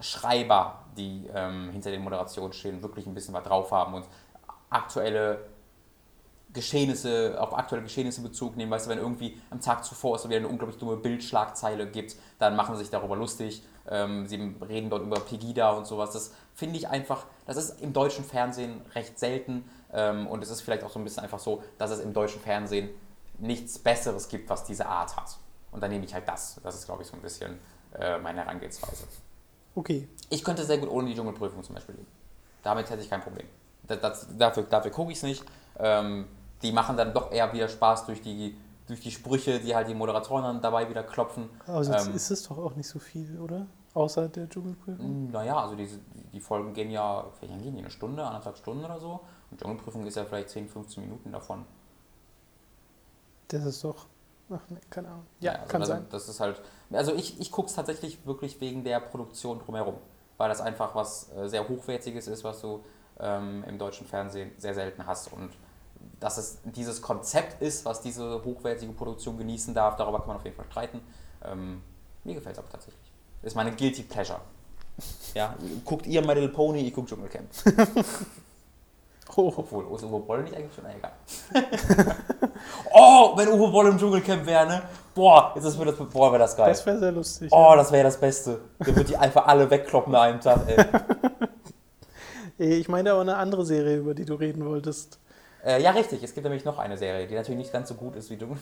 [0.00, 4.06] Schreiber, die ähm, hinter den Moderationen stehen, wirklich ein bisschen was drauf haben und
[4.70, 5.40] aktuelle
[6.54, 8.70] Geschehnisse, auf aktuelle Geschehnisse Bezug nehmen.
[8.70, 12.56] Weißt du, wenn irgendwie am Tag zuvor es wieder eine unglaublich dumme Bildschlagzeile gibt, dann
[12.56, 13.62] machen sie sich darüber lustig.
[13.90, 14.36] Ähm, sie
[14.66, 16.12] reden dort über Pegida und sowas.
[16.12, 19.68] Das finde ich einfach, das ist im deutschen Fernsehen recht selten.
[19.92, 22.40] Ähm, und es ist vielleicht auch so ein bisschen einfach so, dass es im deutschen
[22.40, 22.88] Fernsehen
[23.38, 25.36] nichts Besseres gibt, was diese Art hat.
[25.72, 26.60] Und dann nehme ich halt das.
[26.62, 27.58] Das ist, glaube ich, so ein bisschen
[27.98, 29.04] äh, meine Herangehensweise.
[29.74, 30.08] Okay.
[30.30, 32.06] Ich könnte sehr gut ohne die Dschungelprüfung zum Beispiel leben.
[32.62, 33.46] Damit hätte ich kein Problem.
[33.82, 35.44] Das, das, dafür dafür gucke ich es nicht.
[35.78, 36.26] Ähm,
[36.62, 39.94] die machen dann doch eher wieder Spaß durch die, durch die Sprüche, die halt die
[39.94, 41.50] Moderatoren dann dabei wieder klopfen.
[41.66, 43.66] Also Ähm, ist es doch auch nicht so viel, oder?
[43.94, 45.30] Außer der Dschungelprüfung.
[45.30, 46.00] Naja, also diese,
[46.32, 47.80] die Folgen gehen ja, lange gehen die?
[47.80, 49.20] Eine Stunde, anderthalb Stunden oder so.
[49.50, 51.64] Und Dschungelprüfung ist ja vielleicht 10, 15 Minuten davon.
[53.48, 54.06] Das ist doch.
[54.50, 55.26] Ach, nee, keine Ahnung.
[55.40, 56.06] Ja, also, kann also, sein.
[56.10, 56.60] Das ist halt.
[56.92, 59.94] Also ich, ich gucke es tatsächlich wirklich wegen der Produktion drumherum.
[60.36, 62.84] Weil das einfach was äh, sehr Hochwertiges ist, was du
[63.20, 65.32] ähm, im deutschen Fernsehen sehr selten hast.
[65.32, 65.50] Und
[66.20, 70.44] dass es dieses Konzept ist, was diese hochwertige Produktion genießen darf, darüber kann man auf
[70.44, 71.00] jeden Fall streiten.
[71.44, 71.82] Ähm,
[72.24, 73.12] mir gefällt es aber tatsächlich.
[73.42, 74.40] Ist meine Guilty Pleasure.
[75.34, 77.48] Ja, guckt ihr My Little Pony, ich gucke Dschungelcamp.
[79.36, 80.84] Oh, Obwohl, ist Uwe Boll nicht eigentlich schon?
[80.84, 81.12] Na, egal.
[82.92, 84.82] oh, wenn Uwe Boll im Dschungelcamp wäre, ne?
[85.14, 86.68] Boah, jetzt ist mir das, boah, wäre das geil.
[86.68, 87.50] das wäre sehr lustig.
[87.50, 87.76] Oh, ja.
[87.76, 88.60] das wäre das Beste.
[88.86, 90.84] Der wird die einfach alle wegkloppen an einem Tag, ey.
[92.58, 95.18] Ich meine aber eine andere Serie, über die du reden wolltest.
[95.64, 96.22] Äh, ja, richtig.
[96.22, 98.56] Es gibt nämlich noch eine Serie, die natürlich nicht ganz so gut ist wie du.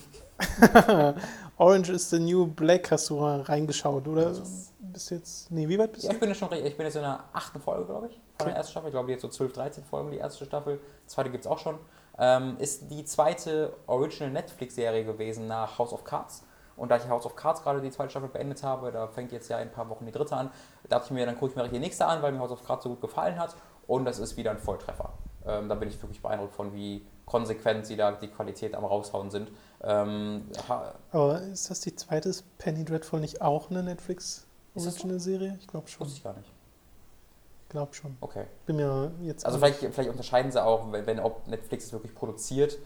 [1.56, 4.32] Orange is the New Black hast du mal reingeschaut, oder?
[4.80, 5.50] Bis jetzt.
[5.50, 6.14] Nee, wie weit bist Ja, du?
[6.16, 8.56] ich bin jetzt schon ich bin jetzt in der achten Folge, glaube ich, von der
[8.56, 8.88] ersten Staffel.
[8.88, 10.80] Ich glaube, jetzt so 12, 13 Folgen die erste Staffel.
[11.04, 11.78] Die zweite gibt es auch schon.
[12.18, 16.44] Ähm, ist die zweite Original Netflix-Serie gewesen nach House of Cards.
[16.76, 19.48] Und da ich House of Cards gerade die zweite Staffel beendet habe, da fängt jetzt
[19.48, 20.50] ja in ein paar Wochen die dritte an,
[20.88, 22.84] dachte ich mir, dann gucke ich mir die nächste an, weil mir House of Cards
[22.84, 23.54] so gut gefallen hat.
[23.86, 25.12] Und das ist wieder ein Volltreffer.
[25.46, 29.30] Ähm, da bin ich wirklich beeindruckt von, wie konsequent sie da die Qualität am raushauen
[29.30, 29.50] sind.
[29.82, 30.42] Ähm,
[31.10, 32.28] Aber ist das die zweite?
[32.28, 35.56] Ist Penny Dreadful nicht auch eine Netflix Original-Serie?
[35.60, 36.06] Ich glaube schon.
[36.06, 36.50] Wusste ich gar nicht.
[37.64, 38.16] Ich glaube schon.
[38.20, 38.44] Okay.
[38.66, 39.46] Bin mir jetzt.
[39.46, 42.78] Also vielleicht, vielleicht unterscheiden sie auch, wenn, wenn ob Netflix es wirklich produziert.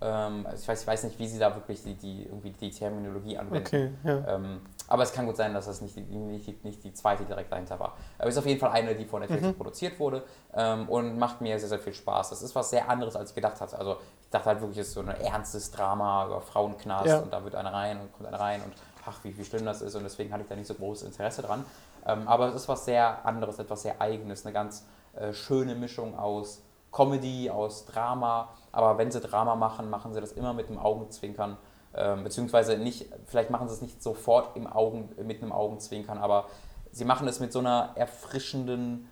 [0.00, 2.70] Ähm, also ich, weiß, ich weiß nicht, wie sie da wirklich die, die, irgendwie die
[2.70, 3.66] Terminologie anwenden.
[3.66, 4.34] Okay, ja.
[4.34, 4.60] Ähm,
[4.92, 7.80] aber es kann gut sein, dass das nicht die, nicht, nicht die zweite direkt dahinter
[7.80, 7.94] war.
[8.18, 9.54] Aber es ist auf jeden Fall eine, die von Netflix Mhm.
[9.54, 10.22] produziert wurde
[10.54, 12.28] ähm, und macht mir sehr, sehr viel Spaß.
[12.30, 13.78] Das ist was sehr anderes, als ich gedacht hatte.
[13.78, 17.18] Also ich dachte halt wirklich, es ist so ein ernstes Drama über Frauenknast Ja.
[17.20, 18.72] und da wird einer rein und kommt einer rein und
[19.06, 21.40] ach, wie, wie schlimm das ist und deswegen hatte ich da nicht so großes Interesse
[21.42, 21.64] dran.
[22.06, 24.84] Ähm, aber es ist was sehr anderes, etwas sehr Eigenes, eine ganz
[25.16, 26.62] äh, schöne Mischung aus
[26.92, 28.50] Comedy, aus Drama.
[28.72, 31.56] Aber wenn sie Drama machen, machen sie das immer mit einem Augenzwinkern.
[31.94, 36.46] Ähm, beziehungsweise nicht, vielleicht machen sie es nicht sofort im Augen, mit einem Augenzwinkern, aber
[36.90, 39.08] sie machen es mit so einer erfrischenden,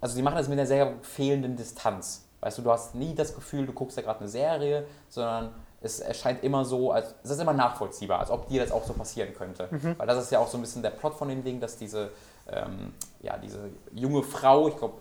[0.00, 2.26] also sie machen es mit einer sehr fehlenden Distanz.
[2.40, 5.52] Weißt du, du hast nie das Gefühl, du guckst ja gerade eine Serie, sondern
[5.82, 8.92] es erscheint immer so, als es ist immer nachvollziehbar, als ob dir das auch so
[8.92, 9.68] passieren könnte.
[9.98, 12.10] Weil das ist ja auch so ein bisschen der Plot von dem Ding, dass diese,
[12.48, 14.94] ähm, ja, diese junge Frau, ich glaube,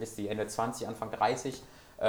[0.00, 1.62] ist die Ende 20, Anfang 30, äh,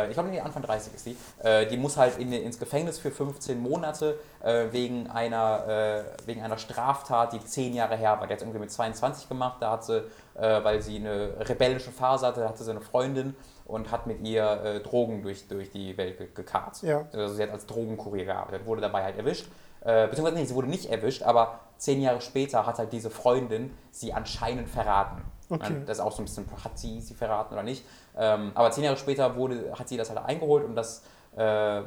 [0.07, 3.11] ich glaube, nee, Anfang 30 ist die, äh, die muss halt in, ins Gefängnis für
[3.11, 8.27] 15 Monate äh, wegen, einer, äh, wegen einer Straftat, die 10 Jahre her war.
[8.27, 9.99] Die hat irgendwie mit 22 gemacht, da hat sie,
[10.35, 14.61] äh, weil sie eine rebellische Phase hatte, hatte sie eine Freundin und hat mit ihr
[14.63, 16.81] äh, Drogen durch, durch die Welt ge gekarrt.
[16.81, 17.05] Ja.
[17.13, 19.47] Also sie hat als Drogenkurier gearbeitet, wurde dabei halt erwischt.
[19.81, 23.71] Äh, beziehungsweise nee, sie wurde nicht erwischt, aber zehn Jahre später hat halt diese Freundin
[23.91, 25.23] sie anscheinend verraten.
[25.49, 25.83] Okay.
[25.85, 27.85] Das ist auch so ein bisschen, hat sie sie verraten oder nicht.
[28.17, 31.03] Ähm, aber zehn Jahre später wurde, hat sie das halt eingeholt und das,
[31.35, 31.41] äh,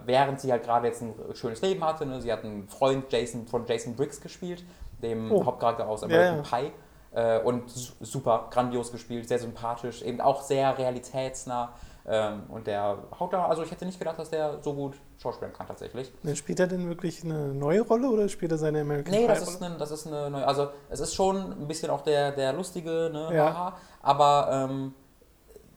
[0.05, 3.47] während sie halt gerade jetzt ein schönes Leben hatte, ne, sie hat einen Freund Jason,
[3.47, 4.65] von Jason Briggs gespielt,
[5.03, 5.45] dem Oh.
[5.45, 6.59] Hauptcharakter aus American ja.
[6.59, 6.73] Pie.
[7.11, 11.73] Äh, und su- super, grandios gespielt, sehr sympathisch, eben auch sehr realitätsnah.
[12.07, 15.53] Ähm, und der haut da, also ich hätte nicht gedacht, dass der so gut schauspielen
[15.53, 16.13] kann tatsächlich.
[16.23, 19.27] Dann spielt er denn wirklich eine neue Rolle oder spielt er seine American Nee, Pie
[19.27, 22.33] das ist, eine, das ist eine neue, also es ist schon ein bisschen auch der,
[22.33, 23.53] der lustige, ne, Ja.
[23.53, 24.95] haha, aber ähm,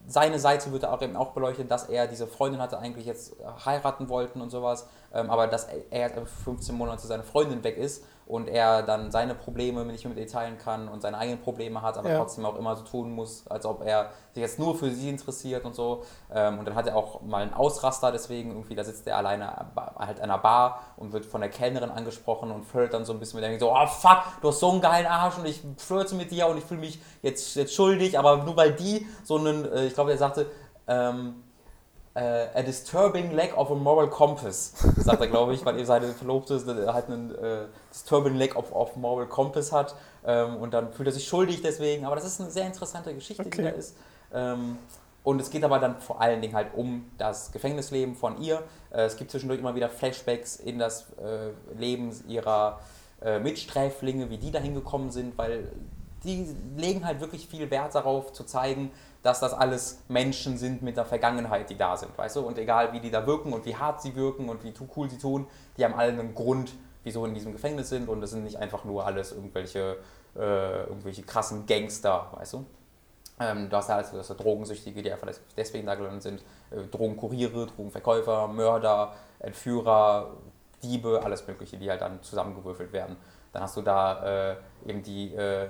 [0.08, 3.36] seine Seite wird auch eben auch beleuchtet, dass er diese Freundin hatte, eigentlich jetzt
[3.66, 8.04] heiraten wollten und sowas, ähm, aber dass er jetzt 15 Monate seine Freundin weg ist
[8.32, 11.82] und er dann seine Probleme nicht mehr mit ihr teilen kann und seine eigenen Probleme
[11.82, 12.18] hat, aber Ja.
[12.18, 15.66] trotzdem auch immer so tun muss, als ob er sich jetzt nur für sie interessiert
[15.66, 16.04] und so.
[16.34, 19.54] Ähm, und dann hat er auch mal einen Ausraster, deswegen irgendwie, da sitzt er alleine
[19.98, 23.20] halt an einer Bar und wird von der Kellnerin angesprochen und flirtet dann so ein
[23.20, 26.16] bisschen mit der so, oh fuck, du hast so einen geilen Arsch und ich flirte
[26.16, 29.70] mit dir und ich fühle mich jetzt, jetzt schuldig, aber nur weil die so einen,
[29.74, 30.50] äh, ich glaube, er sagte,
[30.88, 31.44] ähm,
[32.14, 36.08] äh, a disturbing lack of a moral compass, sagt er, glaube ich, weil eben seine
[36.08, 36.60] Verlobte
[36.94, 39.96] halt einen äh, disturbing lack of, of moral compass hat
[40.26, 43.44] ähm, und dann fühlt er sich schuldig deswegen, aber das ist eine sehr interessante Geschichte,
[43.44, 43.64] die Okay.
[43.64, 43.96] da ist.
[44.34, 44.78] Ähm,
[45.24, 48.64] und es geht aber dann vor allen Dingen halt um das Gefängnisleben von ihr.
[48.90, 52.80] Äh, es gibt zwischendurch immer wieder Flashbacks in das äh, Leben ihrer
[53.22, 55.72] äh, Mitsträflinge, wie die da hingekommen sind, weil
[56.24, 58.92] die legen halt wirklich viel Wert darauf zu zeigen,
[59.24, 62.42] dass das alles Menschen sind mit der Vergangenheit, die da sind, weißt du?
[62.42, 65.18] Und egal wie die da wirken und wie hart sie wirken und wie cool sie
[65.18, 65.48] tun,
[65.78, 68.84] die haben alle einen Grund, wieso in diesem Gefängnis sind und das sind nicht einfach
[68.84, 69.98] nur alles irgendwelche,
[70.36, 72.66] äh, irgendwelche krassen Gangster, weißt du?
[73.40, 76.86] Ähm, du hast alles, du hast Drogensüchtige, die einfach des- deswegen da gelandet sind, äh,
[76.92, 80.32] Drogenkuriere, Drogenverkäufer, Mörder, Entführer,
[80.84, 83.18] Diebe, alles Mögliche, die halt dann zusammengewürfelt werden.
[83.54, 85.70] Dann hast du da äh, eben die, äh,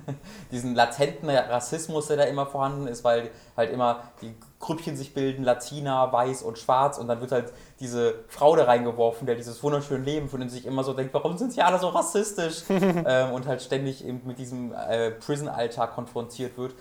[0.50, 5.44] diesen latenten Rassismus, der da immer vorhanden ist, weil halt immer die Grüppchen sich bilden,
[5.44, 10.04] Latina, Weiß und Schwarz und dann wird halt diese Frau da reingeworfen, der dieses wunderschöne
[10.04, 12.64] Leben von dem sich immer so denkt, warum sind sie alle so rassistisch?
[12.70, 16.74] Ähm, und halt ständig eben mit diesem äh, Prison-Alltag konfrontiert wird.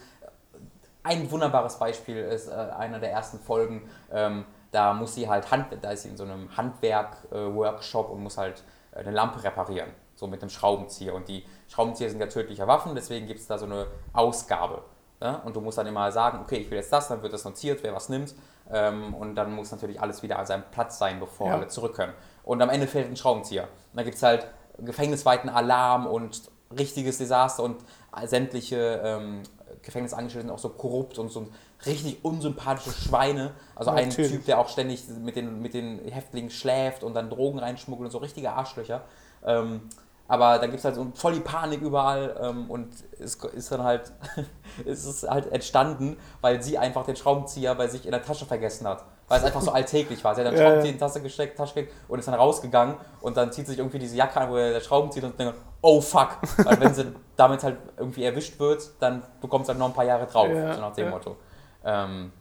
[1.03, 5.67] Ein wunderbares Beispiel ist äh, einer der ersten Folgen, ähm, da muss sie halt Hand,
[5.81, 9.89] da ist sie in so einem Handwerk-Workshop und muss halt äh, eine Lampe reparieren,
[10.19, 11.15] so mit einem Schraubenzieher.
[11.15, 14.83] Und die Schraubenzieher sind ja tödliche Waffen, deswegen gibt es da so eine Ausgabe.
[15.21, 15.35] Ja?
[15.45, 17.81] Und du musst dann immer sagen, okay, ich will jetzt das, dann wird das notiert,
[17.83, 18.35] wer was nimmt.
[18.69, 21.53] Ähm, und dann muss natürlich alles wieder an seinem Platz sein, bevor Ja.
[21.53, 22.13] alle zurück können.
[22.43, 23.63] Und am Ende fällt ein Schraubenzieher.
[23.63, 24.45] Und dann gibt es halt
[24.77, 27.77] gefängnisweiten Alarm und richtiges Desaster und
[28.25, 29.43] sämtliche ähm,
[29.81, 31.47] Gefängnisangestellte sind auch so korrupt und so
[31.85, 33.53] richtig unsympathische Schweine.
[33.75, 34.09] Also ein.
[34.09, 38.11] Typ, der auch ständig mit den, mit den Häftlingen schläft und dann Drogen reinschmuggelt und
[38.11, 39.03] so richtige Arschlöcher.
[39.45, 39.89] Ähm,
[40.29, 43.83] aber da gibt es halt so voll die Panik überall ähm, und es ist dann
[43.83, 44.11] halt,
[44.85, 48.87] es ist halt entstanden, weil sie einfach den Schraubenzieher bei sich in der Tasche vergessen
[48.87, 49.03] hat.
[49.27, 50.35] Weil es einfach so alltäglich war.
[50.35, 52.95] Sie hat den Ja, Schraubenzieher in die Tasche gesteckt, Tasche gesteckt und ist dann rausgegangen
[53.21, 55.99] und dann zieht sich irgendwie diese Jacke an, wo er der Schraubenzieher und denkt, oh
[55.99, 56.37] fuck.
[56.57, 60.05] Weil wenn sie damit halt irgendwie erwischt wird, dann bekommt sie halt noch ein paar
[60.05, 61.11] Jahre drauf, Ja, so nach dem ja.
[61.11, 61.37] Motto.
[61.83, 62.31] Ähm,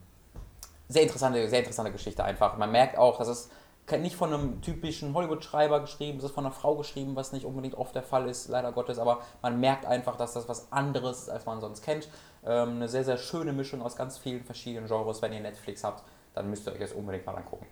[0.89, 2.59] sehr interessante, sehr interessante Geschichte einfach.
[2.59, 3.51] Man merkt auch, dass es
[3.97, 7.75] nicht von einem typischen Hollywood-Schreiber geschrieben, es ist von einer Frau geschrieben, was nicht unbedingt
[7.75, 11.31] oft der Fall ist, leider Gottes, aber man merkt einfach, dass das was anderes ist,
[11.31, 12.09] als man sonst kennt.
[12.45, 15.23] Ähm, eine sehr, sehr schöne Mischung aus ganz vielen verschiedenen Genres.
[15.23, 17.67] Wenn ihr Netflix habt, dann müsst ihr euch das unbedingt mal angucken.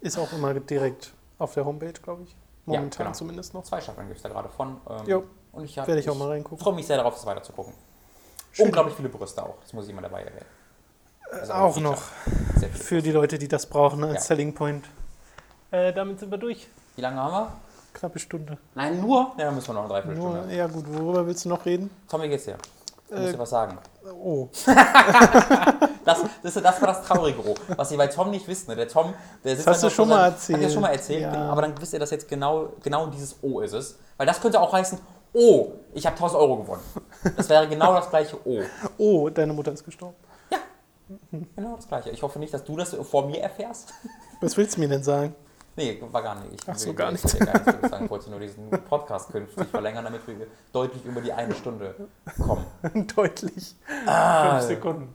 [0.00, 2.34] Ist auch immer direkt auf der Homepage, glaube ich.
[2.66, 3.16] Momentan genau.
[3.16, 3.62] zumindest noch.
[3.64, 4.80] Zwei Staffeln gibt es da gerade von.
[4.88, 5.24] Ähm, Jo.
[5.52, 6.58] Und ich, Werde ich auch mal reingucken.
[6.58, 7.74] freue mich sehr darauf, das weiter zu gucken.
[8.50, 8.66] Schön.
[8.66, 10.46] Unglaublich viele Brüste auch, das muss ich immer dabei erwähnen.
[11.30, 12.02] Äh, ein auch noch
[12.72, 14.20] für die Leute, die das brauchen als Ja.
[14.20, 14.84] Selling Point.
[15.74, 16.68] Äh, damit sind wir durch.
[16.96, 17.52] Wie lange haben wir?
[17.94, 18.58] Knappe Stunde.
[18.74, 19.32] Nein, nur?
[19.38, 20.54] Ja, dann müssen wir noch eine Nur, Dreiviertelstunde.
[20.56, 21.90] ja gut, worüber willst du noch reden?
[22.08, 22.56] Tom, wie geht's dir?
[23.08, 23.78] Du musst Äh, dir was sagen.
[24.22, 24.48] oh,
[26.04, 27.54] Das, das, das war das Traurige, Ro.
[27.76, 28.76] Was ihr bei Tom nicht wisst, ne?
[28.76, 30.58] Der Tom, der sitzt Das hast du schon mal erzählt.
[30.58, 31.32] Ich das schon mal erzählt, Ja.
[31.50, 33.98] aber dann wisst ihr, dass jetzt genau, genau dieses O ist es.
[34.16, 34.98] Weil das könnte auch heißen,
[35.32, 36.82] oh, ich habe 1000 Euro gewonnen.
[37.36, 38.60] Das wäre genau das gleiche O.
[38.98, 40.14] oh, deine Mutter ist gestorben.
[41.56, 42.10] Genau das gleiche.
[42.10, 43.92] Ich hoffe nicht, dass du das vor mir erfährst.
[44.40, 45.34] Was willst du mir denn sagen?
[45.76, 46.54] Nee, war gar nicht.
[46.54, 48.04] Ich Ach so, will- gar sagen.
[48.04, 51.94] Ich wollte nur diesen Podcast künftig verlängern, damit wir deutlich über die eine Stunde
[52.40, 52.64] kommen.
[53.16, 53.74] Deutlich.
[54.06, 55.14] Ah, Fünf Sekunden.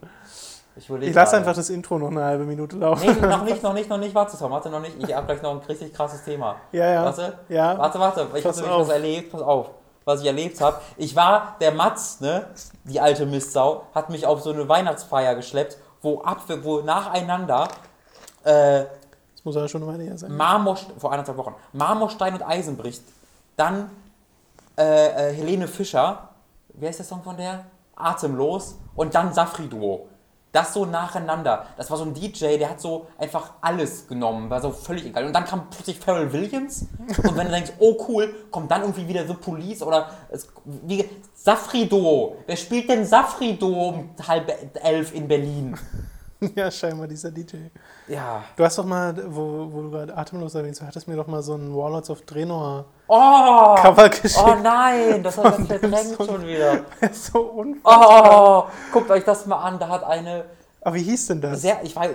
[0.76, 3.06] ich Ich lasse einfach das Intro noch eine halbe Minute laufen.
[3.22, 4.14] Nee, noch nicht, noch nicht, noch nicht.
[4.14, 5.02] Warte, Tom, warte noch nicht.
[5.02, 6.58] Ich habe gleich noch ein richtig krasses Thema.
[6.74, 7.06] Ja, ja.
[7.06, 7.78] Warte, Ja.
[7.78, 8.28] warte, warte.
[8.36, 9.32] Ich habe nämlich was erlebt.
[9.32, 9.70] Pass auf.
[10.06, 10.82] Was ich erlebt habe.
[10.98, 12.48] Ich war, der Matz, ne,
[12.84, 17.68] die alte Mistsau, hat mich auf so eine Weihnachtsfeier geschleppt, wo, ab, wo nacheinander
[18.44, 18.86] äh,
[19.40, 20.36] Das muss aber schon eine Weile sein.
[20.36, 23.02] Marmor, vor anderthalb Wochen, Marmorstein und Eisenbricht,
[23.56, 23.90] dann
[24.78, 26.28] äh, äh, Helene Fischer,
[26.74, 27.64] wie heißt der Song von der?
[27.96, 30.10] Atemlos und dann Safri Duo.
[30.52, 31.68] Das so nacheinander.
[31.78, 35.26] Das war so ein DJ, der hat so einfach alles genommen, war so völlig egal.
[35.26, 36.88] Und dann kam plötzlich Pharrell Williams
[37.24, 41.10] und wenn du denkst, oh cool, kommt dann irgendwie wieder The Police oder es, wie,
[41.34, 42.36] Safri Duo.
[42.46, 44.52] Wer spielt denn Safri Duo um halb
[44.84, 45.80] elf in Berlin?
[46.56, 47.56] Ja, scheinbar dieser DJ.
[48.08, 48.44] Ja.
[48.56, 51.42] Du hast doch mal, wo, wo du gerade atemlos erwähnst, du hattest mir doch mal
[51.42, 53.76] so ein Warlords of Draenor Oh!
[53.76, 54.40] Cover geschickt.
[54.46, 56.26] Oh nein, das hat dem verdrängt Song.
[56.28, 56.82] schon wieder.
[57.12, 58.68] so unfassbar.
[58.68, 59.80] Oh, guckt euch das mal an.
[59.80, 60.46] Da hat eine
[60.82, 61.62] Aber wie hieß denn das?
[61.62, 62.12] sehr, ich weiß,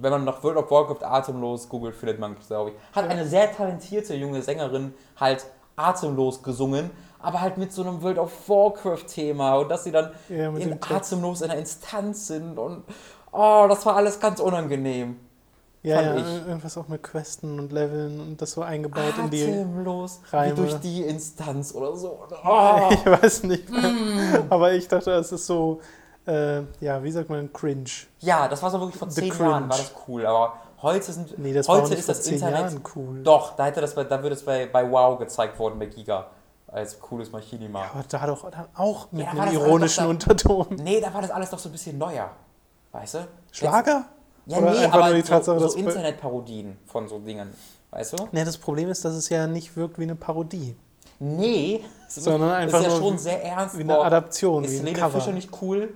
[0.00, 3.52] wenn man nach World of Warcraft atemlos googelt, findet man, glaube ich, hat eine sehr
[3.54, 5.44] talentierte junge Sängerin halt
[5.76, 10.48] atemlos gesungen, aber halt mit so einem World of Warcraft-Thema und dass sie dann Ja,
[10.50, 12.84] in atemlos in einer Instanz sind und
[13.32, 15.16] oh, das war alles ganz unangenehm.
[15.82, 19.42] ja, ja, irgendwas auch mit Questen und Leveln und das so eingebaut in die.
[19.44, 20.54] Atemlos, wie Reime.
[20.54, 22.18] durch die Instanz oder so.
[22.44, 22.88] Oh.
[22.90, 23.68] Ich weiß nicht.
[23.70, 24.50] Mm.
[24.50, 25.80] Aber ich dachte, es ist so,
[26.26, 27.90] äh, ja, wie sagt man, cringe.
[28.20, 29.50] Ja, das war so wirklich vor The zehn Cringe.
[29.50, 30.26] Jahren, war das cool.
[30.26, 32.80] Aber heute sind Nee, das heute ist das Internet.
[32.94, 33.22] Cool.
[33.22, 36.26] Doch, da hätte das bei, da würde es bei, bei Wow gezeigt worden bei Giga.
[36.66, 37.82] Als cooles Machinima.
[37.92, 40.66] Aber da doch dann auch mit Ja, einem ironischen Unterton.
[40.82, 42.30] Nee, da war das alles doch so ein bisschen neuer.
[42.92, 43.18] Weißt du?
[43.52, 44.04] Schlager?
[44.46, 47.52] Jetzt, ja, Oder nee, aber die so, Tatsache, so bei- Internetparodien von so Dingen.
[47.90, 48.28] Weißt du?
[48.32, 50.76] Ne, das Problem ist, dass es ja nicht wirkt wie eine Parodie,
[51.18, 53.76] Nee, ist- sondern einfach ist ja schon wie, sehr ernst.
[53.76, 55.20] wie eine Adaption, wie Ist ein Helene Cover.
[55.20, 55.92] Fischer nicht cool?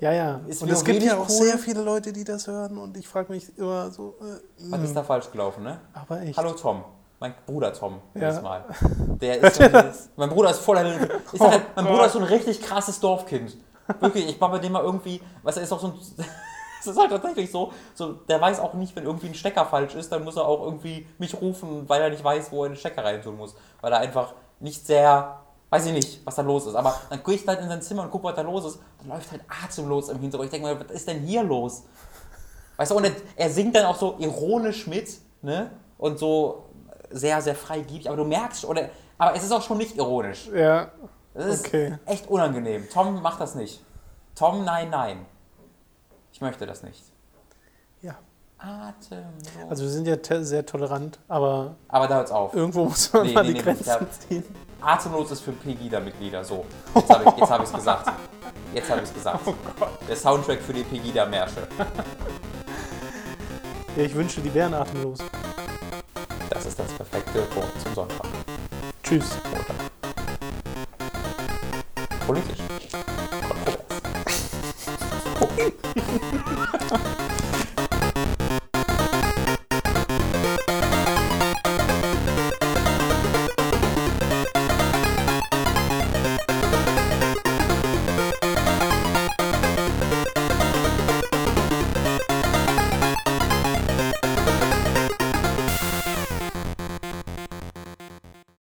[0.00, 0.40] Ja, ja.
[0.48, 1.46] Ist und es gibt ja auch cool.
[1.46, 4.84] sehr viele Leute, die das hören und ich frage mich immer so, äh, Was mh,
[4.86, 5.78] ist da falsch gelaufen, ne?
[5.92, 6.36] aber echt.
[6.36, 6.82] Hallo Tom.
[7.20, 8.40] Mein Bruder Tom, Ja.
[8.42, 8.64] Mal.
[9.20, 10.98] Der ist so ein, mein Bruder ist Fischer.
[11.32, 13.56] Ich sag halt, mein Oh Bruder ist so ein richtig krasses Dorfkind.
[14.00, 15.94] Wirklich, ich war bei dem mal irgendwie, was er ist auch so ein.
[16.80, 19.94] Es ist halt tatsächlich so, so, der weiß auch nicht, wenn irgendwie ein Stecker falsch
[19.94, 22.76] ist, dann muss er auch irgendwie mich rufen, weil er nicht weiß, wo er den
[22.76, 23.54] Stecker reintun muss.
[23.80, 26.74] Weil er einfach nicht sehr, weiß ich nicht, was da los ist.
[26.74, 28.80] Aber dann gehe ich dann in sein Zimmer und gucke, was da los ist.
[28.98, 30.52] Dann läuft halt atemlos im Hintergrund.
[30.52, 31.84] Ich denke mir, was ist denn hier los?
[32.76, 35.08] Weißt du, und er, er singt dann auch so ironisch mit,
[35.40, 35.70] ne?
[35.96, 36.66] Und so
[37.10, 38.08] sehr, sehr freigiebig.
[38.08, 40.50] Aber du merkst, oder, aber es ist auch schon nicht ironisch.
[40.54, 40.90] Ja,
[41.34, 41.98] Das ist Okay.
[42.06, 42.88] echt unangenehm.
[42.92, 43.82] Tom macht das nicht.
[44.34, 45.26] Tom, nein, nein.
[46.32, 47.02] Ich möchte das nicht.
[48.02, 48.14] ja.
[48.56, 49.68] Atemlos.
[49.68, 52.54] Also wir sind ja te- sehr tolerant, aber aber da hört's auf.
[52.54, 54.44] irgendwo muss man Nee, mal nee, die nee, Grenzen ziehen.
[54.80, 56.42] Atemlos ist für Pegida-Mitglieder.
[56.44, 56.64] So.
[56.94, 58.12] Jetzt habe ich es hab ich's gesagt.
[58.72, 59.40] Jetzt habe ich es gesagt.
[59.46, 59.54] Oh
[60.08, 61.66] Der Soundtrack für die Pegida-Märsche.
[63.96, 65.18] Ja, ich wünschte, die wären atemlos.
[66.50, 68.26] Das ist das perfekte Wort zum Sonntag.
[69.02, 69.36] Tschüss.
[72.26, 72.64] これでしょ。
[75.38, 75.48] こ
[77.18, 77.23] れ